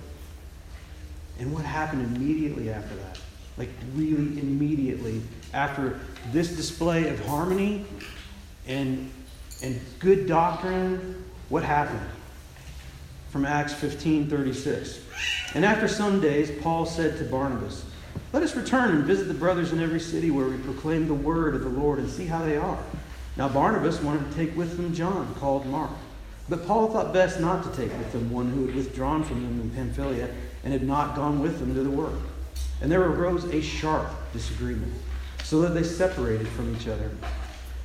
And 1.40 1.54
what 1.54 1.66
happened 1.66 2.16
immediately 2.16 2.70
after 2.70 2.96
that? 2.96 3.20
like 3.58 3.70
really 3.96 4.40
immediately 4.40 5.22
after 5.54 6.00
this 6.32 6.56
display 6.56 7.10
of 7.10 7.20
harmony 7.26 7.86
and, 8.68 9.12
and 9.64 9.80
good 10.00 10.28
doctrine, 10.28 11.26
what 11.50 11.64
happened? 11.64 12.08
from 13.30 13.46
Acts 13.46 13.74
15 13.74 14.30
36. 14.30 15.02
And 15.54 15.66
after 15.66 15.88
some 15.90 16.22
days, 16.22 16.50
Paul 16.62 16.86
said 16.86 17.18
to 17.18 17.26
Barnabas, 17.26 17.84
Let 18.34 18.44
us 18.44 18.56
return 18.56 18.92
and 18.92 19.04
visit 19.04 19.28
the 19.28 19.34
brothers 19.34 19.72
in 19.72 19.82
every 19.82 20.00
city 20.00 20.32
where 20.32 20.48
we 20.48 20.58
proclaim 20.58 21.08
the 21.08 21.14
word 21.14 21.56
of 21.56 21.62
the 21.62 21.70
Lord 21.70 22.00
and 22.00 22.10
see 22.10 22.26
how 22.26 22.44
they 22.44 22.58
are. 22.58 22.80
Now 23.36 23.50
Barnabas 23.50 24.02
wanted 24.02 24.30
to 24.30 24.36
take 24.36 24.56
with 24.58 24.78
them 24.78 24.94
John, 24.94 25.34
called 25.36 25.66
Mark. 25.66 25.92
But 26.50 26.66
Paul 26.66 26.90
thought 26.90 27.14
best 27.14 27.40
not 27.40 27.64
to 27.64 27.78
take 27.78 27.96
with 27.98 28.12
them 28.12 28.32
one 28.32 28.50
who 28.50 28.66
had 28.66 28.76
withdrawn 28.76 29.24
from 29.24 29.44
them 29.44 29.60
in 29.62 29.70
Pamphylia 29.72 30.30
and 30.64 30.74
had 30.74 30.84
not 30.84 31.16
gone 31.16 31.40
with 31.42 31.60
them 31.60 31.74
to 31.76 31.84
the 31.84 31.90
work. 31.90 32.20
And 32.82 32.92
there 32.92 33.04
arose 33.04 33.44
a 33.46 33.62
sharp 33.62 34.08
disagreement, 34.34 34.94
so 35.44 35.62
that 35.62 35.74
they 35.74 35.84
separated 35.84 36.48
from 36.48 36.76
each 36.76 36.88
other. 36.88 37.12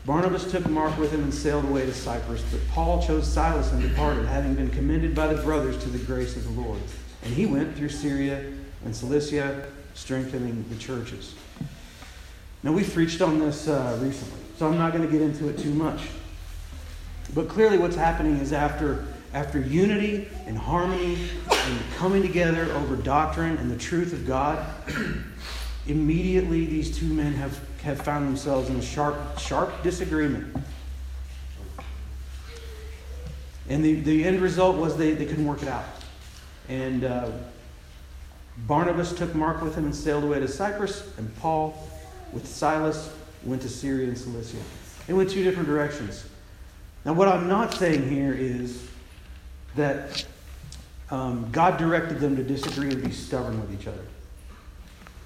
Barnabas 0.05 0.51
took 0.51 0.69
Mark 0.69 0.97
with 0.99 1.13
him 1.13 1.23
and 1.23 1.33
sailed 1.33 1.65
away 1.65 1.87
to 1.87 1.95
Cyprus, 1.95 2.43
but 2.51 2.61
Paul 2.69 3.03
chose 3.03 3.27
Silas 3.27 3.73
and 3.73 3.83
departed, 3.83 4.27
having 4.27 4.55
been 4.55 4.71
commended 4.71 5.15
by 5.15 5.33
the 5.33 5.43
brothers 5.43 5.83
to 5.83 5.89
the 5.89 6.05
grace 6.05 6.37
of 6.37 6.45
the 6.45 6.61
Lord. 6.61 6.81
And 7.25 7.33
he 7.33 7.47
went 7.47 7.77
through 7.77 7.91
Syria 7.91 8.53
and 8.85 8.95
Cilicia, 8.95 9.67
strengthening 9.95 10.65
the 10.69 10.77
churches. 10.77 11.35
Now, 12.63 12.73
we've 12.73 12.93
preached 12.93 13.21
on 13.21 13.39
this 13.39 13.69
uh, 13.69 13.99
recently, 14.01 14.41
so 14.57 14.69
I'm 14.69 14.79
not 14.79 14.93
going 14.93 15.05
to 15.05 15.11
get 15.11 15.21
into 15.21 15.49
it 15.49 15.59
too 15.59 15.75
much. 15.75 16.01
But 17.35 17.49
clearly, 17.49 17.79
what's 17.79 17.97
happening 17.97 18.37
is 18.37 18.53
after, 18.53 19.07
after 19.35 19.61
unity 19.61 20.29
and 20.47 20.57
harmony 20.57 21.19
and 21.51 21.81
coming 21.97 22.23
together 22.23 22.71
over 22.73 22.95
doctrine 22.95 23.57
and 23.57 23.71
the 23.71 23.79
truth 23.79 24.13
of 24.13 24.27
God, 24.27 24.65
immediately 25.87 26.67
these 26.67 26.97
two 26.97 27.07
men 27.07 27.33
have, 27.33 27.59
have 27.83 28.01
found 28.03 28.29
themselves 28.29 28.69
in 28.69 28.77
a 28.77 28.83
sharp, 28.83 29.39
sharp 29.39 29.83
disagreement. 29.83 30.57
And 33.69 33.85
the, 33.85 33.95
the 33.95 34.25
end 34.25 34.41
result 34.41 34.77
was 34.77 34.97
they, 34.97 35.15
they 35.15 35.27
couldn't 35.27 35.47
work 35.47 35.63
it 35.63 35.69
out. 35.69 35.85
And 36.69 37.05
uh, 37.05 37.31
Barnabas 38.59 39.13
took 39.13 39.35
Mark 39.35 39.63
with 39.63 39.75
him 39.75 39.85
and 39.85 39.95
sailed 39.95 40.25
away 40.25 40.41
to 40.41 40.49
Cyprus, 40.49 41.11
and 41.19 41.35
Paul, 41.37 41.89
with 42.33 42.47
Silas, 42.47 43.11
went 43.45 43.63
to 43.63 43.69
Syria 43.69 44.09
and 44.09 44.17
Cilicia. 44.17 44.59
They 45.07 45.13
went 45.13 45.31
two 45.31 45.43
different 45.43 45.69
directions. 45.69 46.25
Now, 47.05 47.15
what 47.15 47.29
I'm 47.29 47.49
not 47.49 47.75
saying 47.75 48.09
here 48.09 48.33
is 48.33 48.87
that 49.75 50.25
um, 51.11 51.49
God 51.51 51.77
directed 51.79 52.21
them 52.21 52.37
to 52.37 52.43
disagree 52.43 52.91
and 52.91 53.03
be 53.03 53.11
stubborn 53.11 53.61
with 53.61 53.79
each 53.79 53.87
other. 53.87 54.03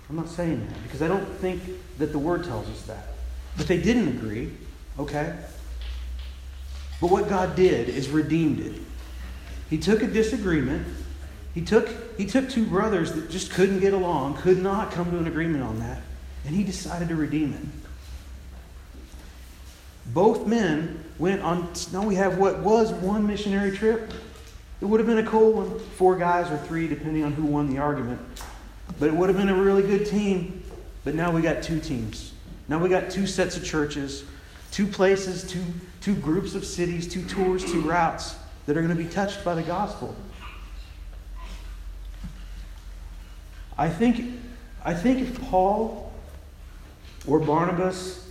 I'm 0.08 0.16
not 0.16 0.28
saying 0.28 0.66
that 0.66 0.82
because 0.84 1.02
I 1.02 1.08
don't 1.08 1.26
think 1.38 1.62
that 1.98 2.12
the 2.12 2.18
word 2.18 2.44
tells 2.44 2.68
us 2.68 2.82
that. 2.82 3.08
But 3.56 3.66
they 3.66 3.80
didn't 3.80 4.08
agree, 4.08 4.52
okay? 4.98 5.36
But 7.00 7.10
what 7.10 7.28
God 7.28 7.56
did 7.56 7.88
is 7.88 8.08
redeemed 8.08 8.60
it. 8.60 8.80
He 9.68 9.78
took 9.78 10.02
a 10.02 10.06
disagreement. 10.06 10.86
He 11.56 11.62
took, 11.62 11.88
he 12.18 12.26
took 12.26 12.50
two 12.50 12.66
brothers 12.66 13.14
that 13.14 13.30
just 13.30 13.50
couldn't 13.50 13.80
get 13.80 13.94
along, 13.94 14.34
could 14.34 14.58
not 14.58 14.90
come 14.90 15.10
to 15.10 15.16
an 15.16 15.26
agreement 15.26 15.64
on 15.64 15.78
that, 15.78 16.02
and 16.44 16.54
he 16.54 16.62
decided 16.62 17.08
to 17.08 17.16
redeem 17.16 17.54
it. 17.54 17.62
Both 20.12 20.46
men 20.46 21.02
went 21.18 21.40
on, 21.40 21.72
now 21.94 22.02
we 22.02 22.16
have 22.16 22.36
what 22.36 22.58
was 22.58 22.92
one 22.92 23.26
missionary 23.26 23.74
trip. 23.74 24.12
It 24.82 24.84
would 24.84 25.00
have 25.00 25.06
been 25.06 25.16
a 25.16 25.26
cool 25.26 25.52
one, 25.52 25.78
four 25.78 26.16
guys 26.16 26.50
or 26.50 26.58
three, 26.58 26.88
depending 26.88 27.24
on 27.24 27.32
who 27.32 27.46
won 27.46 27.72
the 27.72 27.78
argument. 27.78 28.20
But 29.00 29.08
it 29.08 29.14
would 29.14 29.30
have 29.30 29.38
been 29.38 29.48
a 29.48 29.56
really 29.56 29.80
good 29.80 30.04
team. 30.04 30.62
But 31.04 31.14
now 31.14 31.32
we 31.32 31.40
got 31.40 31.62
two 31.62 31.80
teams. 31.80 32.34
Now 32.68 32.78
we 32.80 32.90
got 32.90 33.10
two 33.10 33.26
sets 33.26 33.56
of 33.56 33.64
churches, 33.64 34.24
two 34.72 34.86
places, 34.86 35.42
two, 35.50 35.64
two 36.02 36.16
groups 36.16 36.54
of 36.54 36.66
cities, 36.66 37.08
two 37.10 37.24
tours, 37.24 37.64
two 37.64 37.80
routes 37.80 38.36
that 38.66 38.76
are 38.76 38.82
going 38.82 38.94
to 38.94 39.02
be 39.02 39.08
touched 39.08 39.42
by 39.42 39.54
the 39.54 39.62
gospel. 39.62 40.14
I 43.78 43.88
think, 43.88 44.40
I 44.84 44.94
think 44.94 45.20
if 45.20 45.40
Paul 45.42 46.12
or 47.26 47.38
Barnabas 47.40 48.26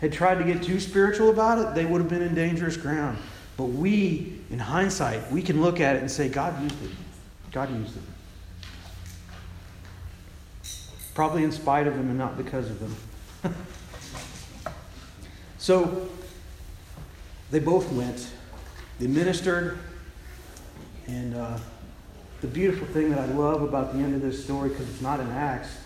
had 0.00 0.12
tried 0.12 0.36
to 0.36 0.44
get 0.44 0.62
too 0.62 0.80
spiritual 0.80 1.30
about 1.30 1.58
it, 1.58 1.74
they 1.74 1.84
would 1.84 2.00
have 2.00 2.08
been 2.08 2.22
in 2.22 2.34
dangerous 2.34 2.76
ground. 2.76 3.18
But 3.56 3.64
we, 3.64 4.40
in 4.50 4.58
hindsight, 4.58 5.30
we 5.32 5.42
can 5.42 5.60
look 5.60 5.80
at 5.80 5.96
it 5.96 6.00
and 6.00 6.10
say, 6.10 6.28
God 6.28 6.62
used 6.62 6.82
it. 6.84 6.90
God 7.50 7.70
used 7.76 7.96
it. 7.96 8.02
Probably 11.14 11.42
in 11.42 11.50
spite 11.50 11.88
of 11.88 11.96
them 11.96 12.08
and 12.08 12.16
not 12.16 12.36
because 12.36 12.70
of 12.70 12.78
them. 12.78 12.96
so 15.58 16.08
they 17.50 17.58
both 17.58 17.90
went. 17.92 18.30
They 19.00 19.08
ministered. 19.08 19.78
And 21.08 21.34
uh, 21.34 21.58
the 22.40 22.46
beautiful 22.46 22.86
thing 22.88 23.10
that 23.10 23.18
I 23.18 23.26
love 23.26 23.62
about 23.62 23.92
the 23.92 23.98
end 23.98 24.14
of 24.14 24.22
this 24.22 24.42
story, 24.42 24.68
because 24.68 24.88
it's 24.88 25.00
not 25.00 25.18
in 25.20 25.28
Acts, 25.32 25.76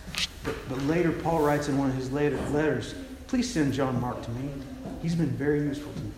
but, 0.45 0.55
but 0.69 0.83
later 0.83 1.11
Paul 1.11 1.41
writes 1.41 1.69
in 1.69 1.79
one 1.79 1.89
of 1.89 1.97
his 1.97 2.13
later 2.13 2.39
letters, 2.51 2.95
please 3.27 3.51
send 3.51 3.73
John 3.73 3.99
Mark 4.01 4.23
to 4.23 4.31
me. 4.33 4.51
He's 5.01 5.15
been 5.15 5.31
very 5.31 5.61
useful 5.61 5.93
to 5.93 6.01
me. 6.01 6.11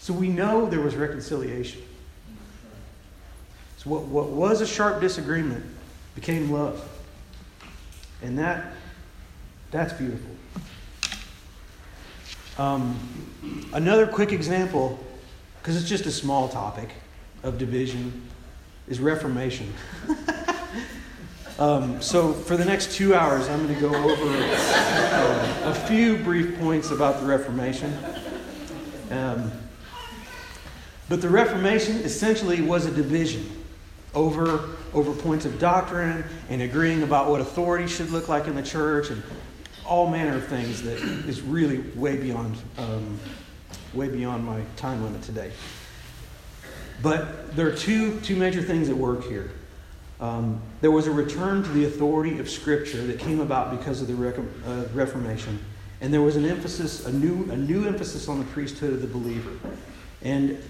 So 0.00 0.12
we 0.12 0.28
know 0.28 0.66
there 0.66 0.80
was 0.80 0.96
reconciliation. 0.96 1.82
So 3.76 3.90
what, 3.90 4.02
what 4.04 4.30
was 4.30 4.60
a 4.60 4.66
sharp 4.66 5.00
disagreement 5.00 5.64
became 6.14 6.50
love. 6.50 6.86
And 8.22 8.38
that, 8.38 8.72
that's 9.70 9.92
beautiful. 9.92 10.30
Um, 12.58 12.98
another 13.72 14.06
quick 14.06 14.32
example, 14.32 14.98
because 15.62 15.76
it's 15.76 15.88
just 15.88 16.06
a 16.06 16.10
small 16.10 16.48
topic 16.48 16.90
of 17.42 17.58
division, 17.58 18.22
is 18.88 19.00
Reformation. 19.00 19.72
um, 21.58 22.00
so 22.02 22.32
for 22.32 22.56
the 22.56 22.64
next 22.64 22.92
two 22.92 23.14
hours, 23.14 23.48
I'm 23.48 23.64
going 23.64 23.74
to 23.74 23.80
go 23.80 23.94
over 23.94 24.36
uh, 24.36 25.62
a 25.64 25.74
few 25.86 26.16
brief 26.18 26.58
points 26.58 26.90
about 26.90 27.20
the 27.20 27.26
Reformation. 27.26 27.96
Um, 29.10 29.50
but 31.08 31.20
the 31.20 31.28
Reformation 31.28 31.96
essentially 31.98 32.60
was 32.60 32.86
a 32.86 32.90
division 32.90 33.50
over, 34.14 34.70
over 34.92 35.12
points 35.12 35.44
of 35.44 35.58
doctrine 35.58 36.24
and 36.48 36.62
agreeing 36.62 37.02
about 37.02 37.28
what 37.28 37.40
authority 37.40 37.86
should 37.86 38.10
look 38.10 38.28
like 38.28 38.46
in 38.46 38.54
the 38.54 38.62
church 38.62 39.10
and 39.10 39.22
all 39.84 40.08
manner 40.08 40.36
of 40.36 40.46
things 40.46 40.82
that 40.82 40.98
is 41.28 41.40
really 41.42 41.78
way 41.96 42.16
beyond, 42.16 42.56
um, 42.78 43.18
way 43.92 44.08
beyond 44.08 44.44
my 44.44 44.60
time 44.76 45.02
limit 45.02 45.22
today. 45.22 45.50
But 47.02 47.56
there 47.56 47.66
are 47.66 47.74
two, 47.74 48.20
two 48.20 48.36
major 48.36 48.62
things 48.62 48.88
at 48.88 48.96
work 48.96 49.24
here. 49.24 49.50
Um, 50.20 50.60
there 50.82 50.90
was 50.90 51.06
a 51.06 51.10
return 51.10 51.62
to 51.62 51.68
the 51.70 51.86
authority 51.86 52.38
of 52.38 52.50
Scripture 52.50 53.06
that 53.06 53.18
came 53.18 53.40
about 53.40 53.76
because 53.76 54.02
of 54.02 54.08
the 54.08 54.44
uh, 54.66 54.84
Reformation. 54.92 55.58
And 56.02 56.12
there 56.12 56.20
was 56.20 56.36
an 56.36 56.44
emphasis, 56.44 57.06
a 57.06 57.12
new, 57.12 57.50
a 57.50 57.56
new 57.56 57.86
emphasis 57.86 58.28
on 58.28 58.38
the 58.38 58.44
priesthood 58.46 58.92
of 58.92 59.00
the 59.00 59.06
believer. 59.06 59.50
And 60.22 60.62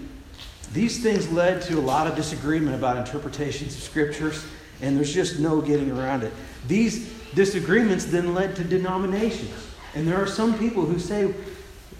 these 0.72 1.02
things 1.02 1.30
led 1.32 1.62
to 1.62 1.78
a 1.78 1.80
lot 1.80 2.06
of 2.06 2.14
disagreement 2.14 2.76
about 2.76 2.96
interpretations 2.96 3.74
of 3.74 3.82
scriptures, 3.82 4.44
and 4.80 4.96
there's 4.96 5.12
just 5.12 5.40
no 5.40 5.60
getting 5.60 5.90
around 5.90 6.22
it. 6.22 6.32
These 6.68 7.12
disagreements 7.34 8.04
then 8.04 8.34
led 8.34 8.54
to 8.56 8.64
denominations. 8.64 9.66
And 9.94 10.06
there 10.06 10.16
are 10.16 10.26
some 10.26 10.56
people 10.58 10.84
who 10.84 11.00
say 11.00 11.34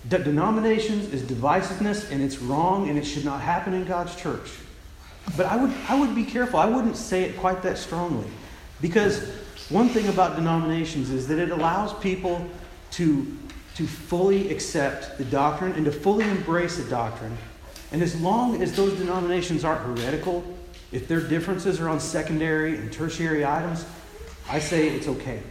that 0.09 0.25
denominations 0.25 1.13
is 1.13 1.23
divisiveness 1.23 2.11
and 2.11 2.23
it's 2.23 2.39
wrong 2.39 2.89
and 2.89 2.99
it 2.99 3.05
should 3.05 3.25
not 3.25 3.41
happen 3.41 3.75
in 3.75 3.85
God's 3.85 4.17
church. 4.17 4.51
But 5.37 5.47
I 5.47 5.57
would, 5.57 5.73
I 5.89 5.99
would 5.99 6.15
be 6.15 6.25
careful. 6.25 6.59
I 6.59 6.67
wouldn't 6.67 6.97
say 6.97 7.25
it 7.25 7.37
quite 7.37 7.63
that 7.63 7.79
strongly. 7.79 8.27
Because 8.81 9.29
one 9.69 9.89
thing 9.89 10.09
about 10.09 10.37
denominations 10.37 11.11
is 11.11 11.29
that 11.29 11.39
it 11.39 11.51
allows 11.51 11.93
people 11.95 12.47
to, 12.93 13.37
to 13.77 13.87
fully 13.87 14.51
accept 14.51 15.19
the 15.19 15.25
doctrine 15.25 15.73
and 15.73 15.85
to 15.85 15.93
fully 15.93 16.25
embrace 16.29 16.77
the 16.77 16.89
doctrine 16.91 17.37
and 17.93 18.03
as 18.03 18.21
long 18.21 18.63
as 18.63 18.75
those 18.77 18.97
denominations 18.99 19.65
aren't 19.65 19.83
heretical, 19.83 20.45
if 20.93 21.09
their 21.09 21.21
differences 21.21 21.81
are 21.81 21.89
on 21.89 22.01
secondary 22.01 22.77
and 22.77 22.93
tertiary 22.93 23.45
items, 23.45 23.85
I 24.49 24.59
say 24.59 24.89
it's 24.89 25.09
okay. 25.09 25.43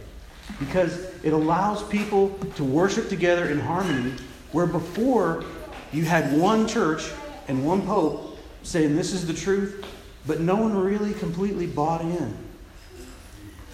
Because 0.58 1.06
it 1.22 1.32
allows 1.32 1.82
people 1.84 2.30
to 2.56 2.64
worship 2.64 3.08
together 3.08 3.50
in 3.50 3.60
harmony, 3.60 4.14
where 4.52 4.66
before 4.66 5.44
you 5.92 6.04
had 6.04 6.36
one 6.38 6.66
church 6.66 7.10
and 7.48 7.64
one 7.64 7.82
pope 7.82 8.38
saying 8.62 8.96
this 8.96 9.12
is 9.12 9.26
the 9.26 9.34
truth, 9.34 9.84
but 10.26 10.40
no 10.40 10.56
one 10.56 10.76
really 10.76 11.14
completely 11.14 11.66
bought 11.66 12.02
in. 12.02 12.36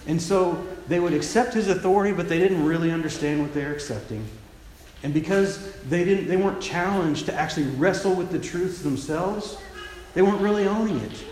And 0.07 0.21
so 0.21 0.65
they 0.87 0.99
would 0.99 1.13
accept 1.13 1.53
his 1.53 1.67
authority, 1.67 2.13
but 2.13 2.29
they 2.29 2.39
didn't 2.39 2.65
really 2.65 2.91
understand 2.91 3.41
what 3.41 3.53
they're 3.53 3.73
accepting. 3.73 4.25
And 5.03 5.13
because 5.13 5.73
they, 5.83 6.05
didn't, 6.05 6.27
they 6.27 6.37
weren't 6.37 6.61
challenged 6.61 7.25
to 7.27 7.33
actually 7.33 7.67
wrestle 7.67 8.13
with 8.13 8.31
the 8.31 8.39
truths 8.39 8.81
themselves, 8.81 9.57
they 10.13 10.21
weren't 10.21 10.41
really 10.41 10.67
owning 10.67 10.99
it. 10.99 11.23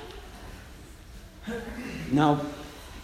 Now, 2.11 2.41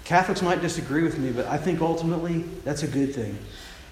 Catholics 0.04 0.42
might 0.42 0.62
disagree 0.62 1.04
with 1.04 1.18
me, 1.18 1.32
but 1.32 1.46
I 1.48 1.58
think 1.58 1.82
ultimately 1.82 2.40
that's 2.64 2.84
a 2.84 2.88
good 2.88 3.16
thing. 3.16 3.38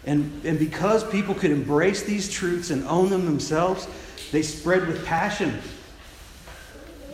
And, 0.05 0.41
and 0.45 0.57
because 0.57 1.03
people 1.09 1.35
could 1.35 1.51
embrace 1.51 2.03
these 2.03 2.29
truths 2.29 2.69
and 2.69 2.87
own 2.87 3.09
them 3.09 3.25
themselves, 3.25 3.87
they 4.31 4.41
spread 4.41 4.87
with 4.87 5.05
passion 5.05 5.59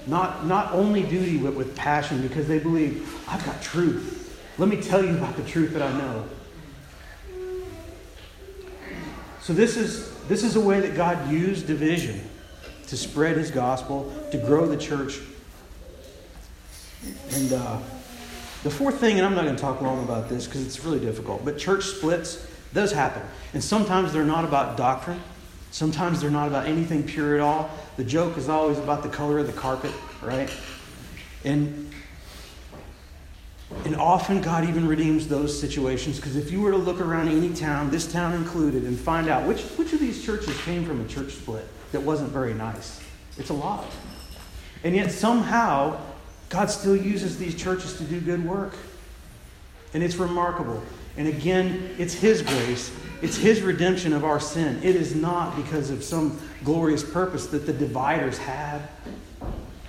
not, 0.08 0.46
not 0.46 0.72
only 0.74 1.04
duty, 1.04 1.38
but 1.38 1.56
with 1.56 1.75
passion 1.75 2.22
because 2.22 2.48
they 2.48 2.60
believe, 2.60 3.24
I've 3.27 3.44
got 3.46 3.62
truth. 3.62 4.39
Let 4.58 4.70
me 4.70 4.82
tell 4.82 5.04
you 5.04 5.12
about 5.18 5.36
the 5.36 5.44
truth 5.44 5.74
that 5.74 5.82
I 5.82 5.98
know. 5.98 6.25
So, 9.42 9.54
this 9.54 9.77
is, 9.77 10.12
this 10.27 10.44
is 10.44 10.56
a 10.56 10.62
way 10.62 10.80
that 10.80 10.96
God 10.96 11.32
used 11.32 11.68
division 11.68 12.22
to 12.88 12.98
spread 12.98 13.38
his 13.38 13.51
gospel, 13.51 14.12
to 14.32 14.38
grow 14.38 14.68
the 14.68 14.77
church. 14.77 15.20
And 17.32 17.54
uh, 17.54 17.80
the 18.63 18.72
fourth 18.72 19.00
thing, 19.00 19.18
and 19.18 19.25
I'm 19.25 19.36
not 19.36 19.44
going 19.44 19.56
to 19.56 19.62
talk 19.62 19.82
long 19.82 20.04
about 20.04 20.30
this 20.30 20.46
because 20.46 20.65
it's 20.65 20.84
really 20.84 21.00
difficult, 21.00 21.46
but 21.46 21.58
church 21.58 21.86
splits 21.86 22.48
does 22.75 22.91
happen. 22.91 23.24
And 23.53 23.63
sometimes 23.63 24.13
they're 24.13 24.24
not 24.24 24.46
about 24.46 24.77
doctrine, 24.77 25.20
sometimes 25.72 26.22
they're 26.22 26.29
not 26.29 26.48
about 26.48 26.67
anything 26.67 27.01
pure 27.03 27.34
at 27.34 27.41
all. 27.41 27.72
The 27.98 28.03
joke 28.03 28.38
is 28.38 28.50
always 28.50 28.77
about 28.77 29.01
the 29.01 29.10
color 29.10 29.39
of 29.39 29.48
the 29.48 29.53
carpet, 29.53 29.91
right? 30.22 30.55
And 31.44 31.89
and 33.84 33.96
often 33.96 34.41
God 34.41 34.70
even 34.70 34.88
redeems 34.88 35.27
those 35.27 35.60
situations 35.60 36.17
because 36.17 36.36
if 36.36 36.51
you 36.51 36.62
were 36.62 36.72
to 36.72 36.77
look 36.77 37.01
around 37.01 37.29
any 37.29 37.51
town, 37.51 37.89
this 37.89 38.12
town 38.12 38.34
included, 38.34 38.84
and 38.84 38.98
find 38.98 39.27
out 39.27 39.48
which, 39.48 39.63
which 39.72 39.91
of 39.91 40.00
these 40.00 40.24
churches 40.24 40.55
came 40.62 40.86
from 40.86 41.01
a 41.01 41.08
church 41.08 41.32
split 41.32 41.67
that 41.91 42.01
wasn't 42.01 42.29
very 42.29 42.53
nice, 42.53 43.01
it's 43.38 43.50
a 43.50 43.53
lot. 43.53 43.86
And 44.84 44.96
yet 44.96 45.12
somehow 45.12 46.00
God 46.50 46.70
still 46.70 46.96
uses 46.96 47.39
these 47.39 47.55
churches 47.55 47.98
to 47.98 48.03
do 48.03 48.22
good 48.22 48.46
work. 48.46 48.75
And 49.94 50.03
it's 50.03 50.15
remarkable. 50.15 50.84
And 51.17 51.27
again, 51.27 51.95
it's 51.98 52.13
His 52.13 52.41
grace, 52.41 52.91
it's 53.22 53.38
His 53.38 53.62
redemption 53.62 54.13
of 54.13 54.24
our 54.24 54.39
sin. 54.39 54.81
It 54.84 54.95
is 54.95 55.15
not 55.15 55.55
because 55.55 55.89
of 55.89 56.03
some 56.03 56.39
glorious 56.63 57.03
purpose 57.03 57.48
that 57.48 57.65
the 57.65 57.74
dividers 57.74 58.38
had. 58.38 58.81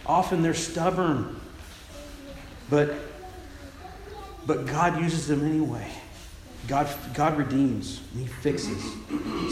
Often 0.07 0.43
they're 0.43 0.55
stubborn. 0.55 1.41
But 2.71 2.95
but 4.47 4.67
God 4.67 5.01
uses 5.01 5.27
them 5.27 5.45
anyway. 5.45 5.91
God, 6.69 6.89
God 7.15 7.37
redeems 7.37 8.01
He 8.17 8.27
fixes. 8.27 8.83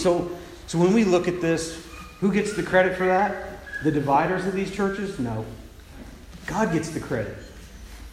So, 0.01 0.31
so 0.67 0.79
when 0.79 0.93
we 0.95 1.05
look 1.05 1.29
at 1.29 1.41
this, 1.41 1.85
who 2.21 2.33
gets 2.33 2.55
the 2.55 2.63
credit 2.63 2.97
for 2.97 3.07
that? 3.07 3.59
The 3.83 3.91
dividers 3.91 4.47
of 4.47 4.55
these 4.55 4.71
churches? 4.71 5.19
No. 5.19 5.45
God 6.47 6.73
gets 6.73 6.91
the 6.91 7.01
credit. 7.01 7.37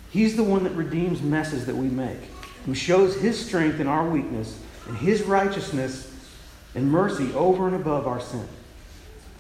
He's 0.10 0.36
the 0.36 0.44
one 0.44 0.64
that 0.64 0.72
redeems 0.72 1.22
messes 1.22 1.66
that 1.68 1.76
we 1.76 1.88
make, 1.88 2.20
who 2.66 2.74
shows 2.74 3.16
His 3.16 3.44
strength 3.44 3.80
in 3.80 3.88
our 3.88 4.08
weakness 4.08 4.60
and 4.88 4.98
His 4.98 5.24
righteousness 5.24 6.14
and 6.76 6.90
mercy 6.90 7.34
over 7.34 7.68
and 7.68 7.76
above 7.76 8.08
our 8.08 8.20
sin. 8.20 8.48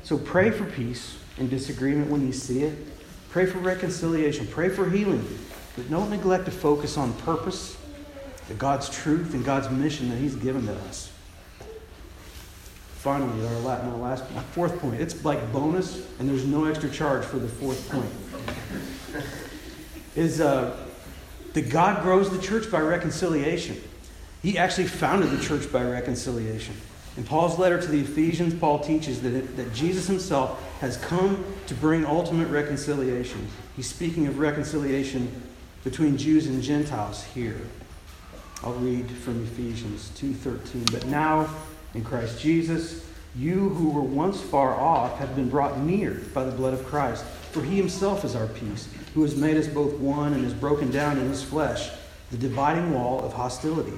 So 0.03 0.17
pray 0.17 0.51
for 0.51 0.65
peace 0.65 1.17
and 1.37 1.49
disagreement 1.49 2.09
when 2.09 2.25
you 2.25 2.33
see 2.33 2.63
it. 2.63 2.77
Pray 3.29 3.45
for 3.45 3.59
reconciliation. 3.59 4.47
Pray 4.47 4.69
for 4.69 4.89
healing. 4.89 5.25
But 5.75 5.89
don't 5.89 6.09
neglect 6.09 6.45
to 6.45 6.51
focus 6.51 6.97
on 6.97 7.13
purpose, 7.13 7.77
God's 8.57 8.89
truth, 8.89 9.33
and 9.33 9.45
God's 9.45 9.69
mission 9.69 10.09
that 10.09 10.17
He's 10.17 10.35
given 10.35 10.65
to 10.65 10.73
us. 10.73 11.11
Finally, 12.97 13.47
our 13.47 13.55
last, 13.61 13.85
my 13.85 13.95
last, 13.95 14.31
my 14.35 14.43
fourth 14.43 14.77
point. 14.79 14.99
It's 14.99 15.23
like 15.23 15.51
bonus, 15.51 16.05
and 16.19 16.29
there's 16.29 16.45
no 16.45 16.65
extra 16.65 16.89
charge 16.89 17.23
for 17.23 17.39
the 17.39 17.47
fourth 17.47 17.89
point. 17.89 19.25
Is 20.15 20.41
uh, 20.41 20.75
that 21.53 21.69
God 21.69 22.01
grows 22.03 22.29
the 22.29 22.41
church 22.41 22.71
by 22.71 22.79
reconciliation. 22.79 23.81
He 24.41 24.57
actually 24.57 24.87
founded 24.87 25.29
the 25.31 25.43
church 25.43 25.71
by 25.71 25.83
reconciliation. 25.83 26.75
In 27.17 27.23
Paul's 27.23 27.59
letter 27.59 27.79
to 27.79 27.87
the 27.87 27.99
Ephesians, 27.99 28.53
Paul 28.53 28.79
teaches 28.79 29.21
that, 29.21 29.33
it, 29.33 29.57
that 29.57 29.73
Jesus 29.73 30.07
himself 30.07 30.61
has 30.79 30.97
come 30.97 31.43
to 31.67 31.73
bring 31.75 32.05
ultimate 32.05 32.47
reconciliation. 32.47 33.47
He's 33.75 33.87
speaking 33.87 34.27
of 34.27 34.39
reconciliation 34.39 35.41
between 35.83 36.17
Jews 36.17 36.47
and 36.47 36.63
Gentiles 36.63 37.23
here. 37.23 37.59
I'll 38.63 38.73
read 38.73 39.09
from 39.09 39.43
Ephesians 39.43 40.11
2:13. 40.15 40.91
But 40.91 41.05
now 41.07 41.49
in 41.93 42.03
Christ 42.03 42.39
Jesus, 42.39 43.03
you 43.35 43.69
who 43.69 43.89
were 43.89 44.01
once 44.01 44.39
far 44.39 44.73
off 44.75 45.17
have 45.17 45.35
been 45.35 45.49
brought 45.49 45.79
near 45.79 46.21
by 46.33 46.43
the 46.43 46.51
blood 46.51 46.73
of 46.73 46.85
Christ, 46.85 47.25
for 47.51 47.63
he 47.63 47.75
himself 47.75 48.23
is 48.23 48.35
our 48.35 48.47
peace, 48.47 48.87
who 49.13 49.21
has 49.23 49.35
made 49.35 49.57
us 49.57 49.67
both 49.67 49.93
one 49.93 50.33
and 50.33 50.43
has 50.43 50.53
broken 50.53 50.91
down 50.91 51.17
in 51.17 51.27
his 51.27 51.43
flesh 51.43 51.89
the 52.31 52.37
dividing 52.37 52.93
wall 52.93 53.23
of 53.25 53.33
hostility 53.33 53.97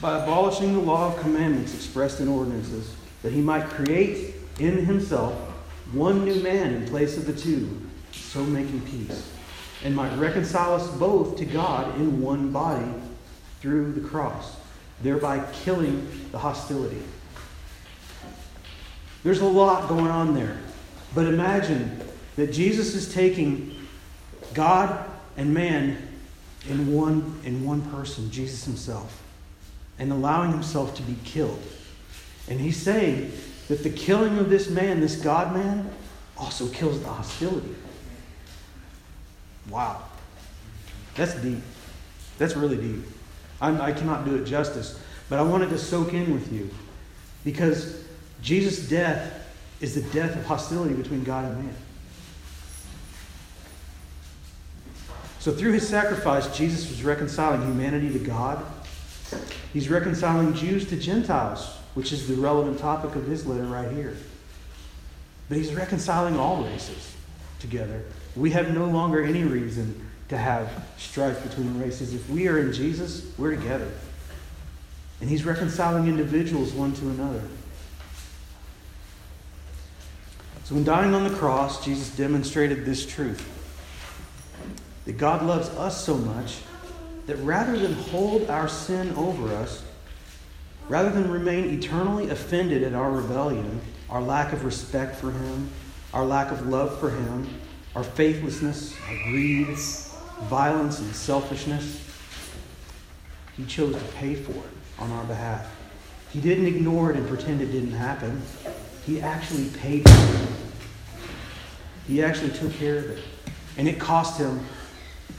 by 0.00 0.22
abolishing 0.22 0.72
the 0.72 0.78
law 0.78 1.12
of 1.12 1.20
commandments 1.20 1.74
expressed 1.74 2.20
in 2.20 2.28
ordinances, 2.28 2.94
that 3.22 3.32
he 3.32 3.40
might 3.40 3.68
create 3.68 4.34
in 4.58 4.84
himself 4.86 5.34
one 5.92 6.24
new 6.24 6.36
man 6.36 6.72
in 6.74 6.86
place 6.86 7.16
of 7.16 7.26
the 7.26 7.32
two, 7.32 7.80
so 8.12 8.42
making 8.44 8.80
peace 8.82 9.30
and 9.84 9.94
might 9.94 10.14
reconcile 10.16 10.74
us 10.74 10.88
both 10.96 11.36
to 11.36 11.44
God 11.44 11.96
in 11.96 12.20
one 12.20 12.50
body 12.50 12.86
through 13.60 13.92
the 13.92 14.00
cross, 14.00 14.56
thereby 15.02 15.44
killing 15.52 16.08
the 16.32 16.38
hostility. 16.38 17.02
There's 19.22 19.40
a 19.40 19.46
lot 19.46 19.88
going 19.88 20.08
on 20.08 20.34
there. 20.34 20.58
But 21.14 21.26
imagine 21.26 22.00
that 22.36 22.52
Jesus 22.52 22.94
is 22.94 23.12
taking 23.12 23.74
God 24.54 25.08
and 25.36 25.54
man 25.54 26.08
in 26.68 26.92
one, 26.92 27.40
in 27.44 27.64
one 27.64 27.82
person, 27.90 28.30
Jesus 28.30 28.64
himself, 28.64 29.22
and 29.98 30.12
allowing 30.12 30.50
himself 30.50 30.94
to 30.96 31.02
be 31.02 31.16
killed. 31.24 31.62
And 32.48 32.60
he's 32.60 32.76
saying 32.76 33.32
that 33.68 33.82
the 33.82 33.90
killing 33.90 34.38
of 34.38 34.50
this 34.50 34.68
man, 34.68 35.00
this 35.00 35.16
God 35.16 35.54
man, 35.54 35.90
also 36.36 36.68
kills 36.68 37.00
the 37.00 37.08
hostility. 37.08 37.74
Wow. 39.68 40.02
That's 41.14 41.34
deep. 41.36 41.60
That's 42.38 42.56
really 42.56 42.76
deep. 42.76 43.04
I'm, 43.60 43.80
I 43.80 43.92
cannot 43.92 44.24
do 44.24 44.36
it 44.36 44.44
justice, 44.44 44.98
but 45.28 45.38
I 45.38 45.42
wanted 45.42 45.68
to 45.70 45.78
soak 45.78 46.14
in 46.14 46.32
with 46.32 46.52
you 46.52 46.70
because 47.44 48.02
Jesus' 48.42 48.88
death 48.88 49.46
is 49.80 49.94
the 49.94 50.02
death 50.12 50.36
of 50.36 50.44
hostility 50.44 50.94
between 50.94 51.24
God 51.24 51.44
and 51.44 51.64
man. 51.64 51.74
So, 55.40 55.52
through 55.52 55.72
his 55.72 55.88
sacrifice, 55.88 56.56
Jesus 56.56 56.88
was 56.88 57.02
reconciling 57.02 57.62
humanity 57.62 58.12
to 58.12 58.18
God. 58.18 58.64
He's 59.72 59.88
reconciling 59.88 60.54
Jews 60.54 60.88
to 60.90 60.96
Gentiles, 60.96 61.76
which 61.94 62.12
is 62.12 62.28
the 62.28 62.34
relevant 62.34 62.78
topic 62.78 63.16
of 63.16 63.26
his 63.26 63.46
letter 63.46 63.64
right 63.64 63.90
here. 63.90 64.16
But 65.48 65.58
he's 65.58 65.74
reconciling 65.74 66.38
all 66.38 66.62
races 66.62 67.14
together 67.58 68.04
we 68.36 68.50
have 68.50 68.72
no 68.72 68.86
longer 68.86 69.22
any 69.22 69.44
reason 69.44 70.08
to 70.28 70.38
have 70.38 70.70
strife 70.96 71.42
between 71.48 71.80
races. 71.80 72.14
If 72.14 72.28
we 72.30 72.46
are 72.48 72.58
in 72.58 72.72
Jesus, 72.72 73.26
we're 73.36 73.56
together. 73.56 73.90
And 75.20 75.28
He's 75.28 75.44
reconciling 75.44 76.06
individuals 76.06 76.72
one 76.72 76.92
to 76.94 77.08
another. 77.10 77.42
So, 80.64 80.76
in 80.76 80.84
dying 80.84 81.14
on 81.14 81.24
the 81.24 81.36
cross, 81.36 81.84
Jesus 81.84 82.14
demonstrated 82.16 82.84
this 82.84 83.04
truth 83.04 83.56
that 85.10 85.18
God 85.18 85.42
loves 85.42 85.68
us 85.70 86.04
so 86.04 86.16
much 86.16 86.58
that 87.26 87.34
rather 87.38 87.76
than 87.76 87.94
hold 87.94 88.48
our 88.48 88.68
sin 88.68 89.12
over 89.16 89.52
us, 89.56 89.82
rather 90.88 91.10
than 91.10 91.28
remain 91.28 91.64
eternally 91.68 92.30
offended 92.30 92.84
at 92.84 92.94
our 92.94 93.10
rebellion, 93.10 93.80
our 94.08 94.22
lack 94.22 94.52
of 94.52 94.64
respect 94.64 95.16
for 95.16 95.32
Him, 95.32 95.68
our 96.14 96.24
lack 96.24 96.52
of 96.52 96.68
love 96.68 97.00
for 97.00 97.10
Him, 97.10 97.48
our 97.96 98.04
faithlessness, 98.04 98.94
our 99.08 99.16
greed, 99.24 99.66
violence, 100.44 101.00
and 101.00 101.12
selfishness. 101.12 102.08
He 103.56 103.64
chose 103.64 103.96
to 103.96 104.04
pay 104.12 104.36
for 104.36 104.52
it 104.52 105.00
on 105.00 105.10
our 105.10 105.24
behalf. 105.24 105.74
He 106.30 106.40
didn't 106.40 106.66
ignore 106.66 107.10
it 107.10 107.16
and 107.16 107.26
pretend 107.26 107.62
it 107.62 107.72
didn't 107.72 107.90
happen. 107.90 108.40
He 109.04 109.20
actually 109.20 109.70
paid 109.70 110.08
for 110.08 110.34
it. 110.36 110.50
He 112.06 112.22
actually 112.22 112.52
took 112.52 112.72
care 112.74 112.98
of 112.98 113.10
it. 113.10 113.24
And 113.76 113.88
it 113.88 113.98
cost 113.98 114.38
him 114.38 114.60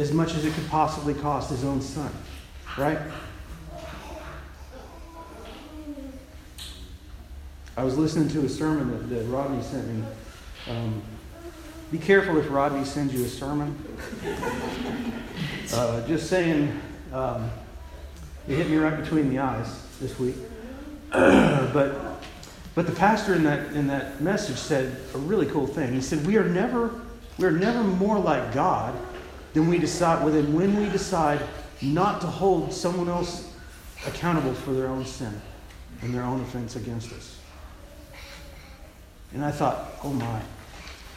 as 0.01 0.11
much 0.11 0.33
as 0.33 0.43
it 0.43 0.53
could 0.53 0.67
possibly 0.67 1.13
cost 1.13 1.51
his 1.51 1.63
own 1.63 1.79
son. 1.79 2.11
Right? 2.75 2.97
I 7.77 7.83
was 7.83 7.97
listening 7.97 8.27
to 8.29 8.45
a 8.45 8.49
sermon 8.49 8.89
that, 8.91 9.15
that 9.15 9.25
Rodney 9.25 9.61
sent 9.61 9.87
me 9.87 10.03
um, 10.67 11.01
be 11.91 11.97
careful 11.97 12.37
if 12.37 12.49
Rodney 12.49 12.85
sends 12.85 13.13
you 13.13 13.25
a 13.25 13.27
sermon. 13.27 13.77
Uh, 15.73 16.05
just 16.07 16.27
saying, 16.29 16.79
um, 17.13 17.49
it 18.47 18.55
hit 18.55 18.69
me 18.69 18.77
right 18.77 18.99
between 18.99 19.29
the 19.29 19.39
eyes 19.39 19.85
this 19.99 20.17
week. 20.17 20.35
but, 21.11 22.23
but 22.75 22.87
the 22.87 22.93
pastor 22.93 23.35
in 23.35 23.43
that, 23.43 23.73
in 23.73 23.87
that 23.87 24.21
message 24.21 24.57
said 24.57 24.95
a 25.13 25.17
really 25.17 25.45
cool 25.47 25.67
thing. 25.67 25.93
He 25.93 26.01
said, 26.01 26.25
We 26.25 26.37
are 26.37 26.47
never, 26.47 27.01
we 27.37 27.45
are 27.45 27.51
never 27.51 27.83
more 27.83 28.17
like 28.19 28.53
God 28.53 28.97
than 29.53 29.67
we 29.67 29.77
decide 29.77 30.25
than 30.31 30.53
when 30.53 30.75
we 30.75 30.89
decide 30.89 31.41
not 31.81 32.21
to 32.21 32.27
hold 32.27 32.71
someone 32.71 33.09
else 33.09 33.53
accountable 34.05 34.53
for 34.53 34.73
their 34.73 34.87
own 34.87 35.05
sin 35.05 35.41
and 36.01 36.13
their 36.13 36.23
own 36.23 36.41
offense 36.41 36.75
against 36.75 37.11
us. 37.13 37.37
And 39.33 39.43
I 39.43 39.51
thought, 39.51 39.91
oh 40.03 40.11
my. 40.13 40.41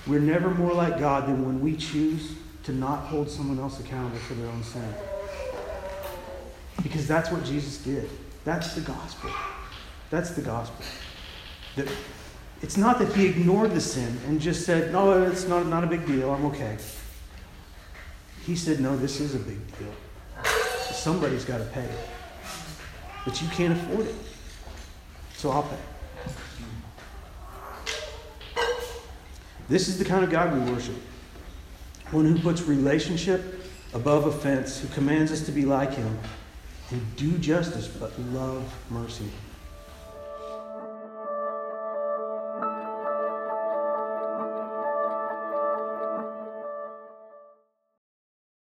We're 0.06 0.20
never 0.20 0.50
more 0.50 0.72
like 0.72 0.98
God 0.98 1.26
than 1.26 1.44
when 1.46 1.60
we 1.60 1.76
choose 1.76 2.34
to 2.64 2.72
not 2.72 3.00
hold 3.04 3.30
someone 3.30 3.58
else 3.58 3.80
accountable 3.80 4.18
for 4.18 4.34
their 4.34 4.48
own 4.48 4.62
sin. 4.62 4.94
Because 6.82 7.08
that's 7.08 7.30
what 7.30 7.44
Jesus 7.44 7.78
did. 7.78 8.10
That's 8.44 8.74
the 8.74 8.82
gospel. 8.82 9.30
That's 10.10 10.30
the 10.30 10.42
gospel. 10.42 10.84
That 11.76 11.88
it's 12.62 12.76
not 12.76 12.98
that 12.98 13.12
he 13.14 13.26
ignored 13.26 13.72
the 13.72 13.80
sin 13.80 14.18
and 14.26 14.40
just 14.40 14.64
said, 14.64 14.92
no, 14.92 15.22
it's 15.24 15.46
not, 15.46 15.66
not 15.66 15.84
a 15.84 15.86
big 15.86 16.06
deal, 16.06 16.32
I'm 16.32 16.44
okay. 16.46 16.76
He 18.46 18.56
said, 18.56 18.80
no, 18.80 18.96
this 18.96 19.20
is 19.20 19.34
a 19.34 19.38
big 19.38 19.58
deal. 19.78 19.92
Somebody's 20.90 21.44
got 21.44 21.58
to 21.58 21.64
pay. 21.64 21.88
But 23.24 23.40
you 23.40 23.48
can't 23.48 23.72
afford 23.72 24.06
it. 24.06 24.14
So 25.34 25.50
I'll 25.50 25.62
pay. 25.62 25.76
This 29.68 29.88
is 29.88 29.98
the 29.98 30.04
kind 30.04 30.22
of 30.22 30.30
God 30.30 30.52
we 30.52 30.72
worship. 30.72 30.96
One 32.10 32.26
who 32.26 32.38
puts 32.38 32.62
relationship 32.62 33.62
above 33.94 34.26
offense, 34.26 34.80
who 34.80 34.88
commands 34.88 35.32
us 35.32 35.40
to 35.46 35.52
be 35.52 35.64
like 35.64 35.94
him 35.94 36.18
and 36.90 37.16
do 37.16 37.38
justice 37.38 37.88
but 37.88 38.12
love 38.32 38.62
mercy. 38.90 39.30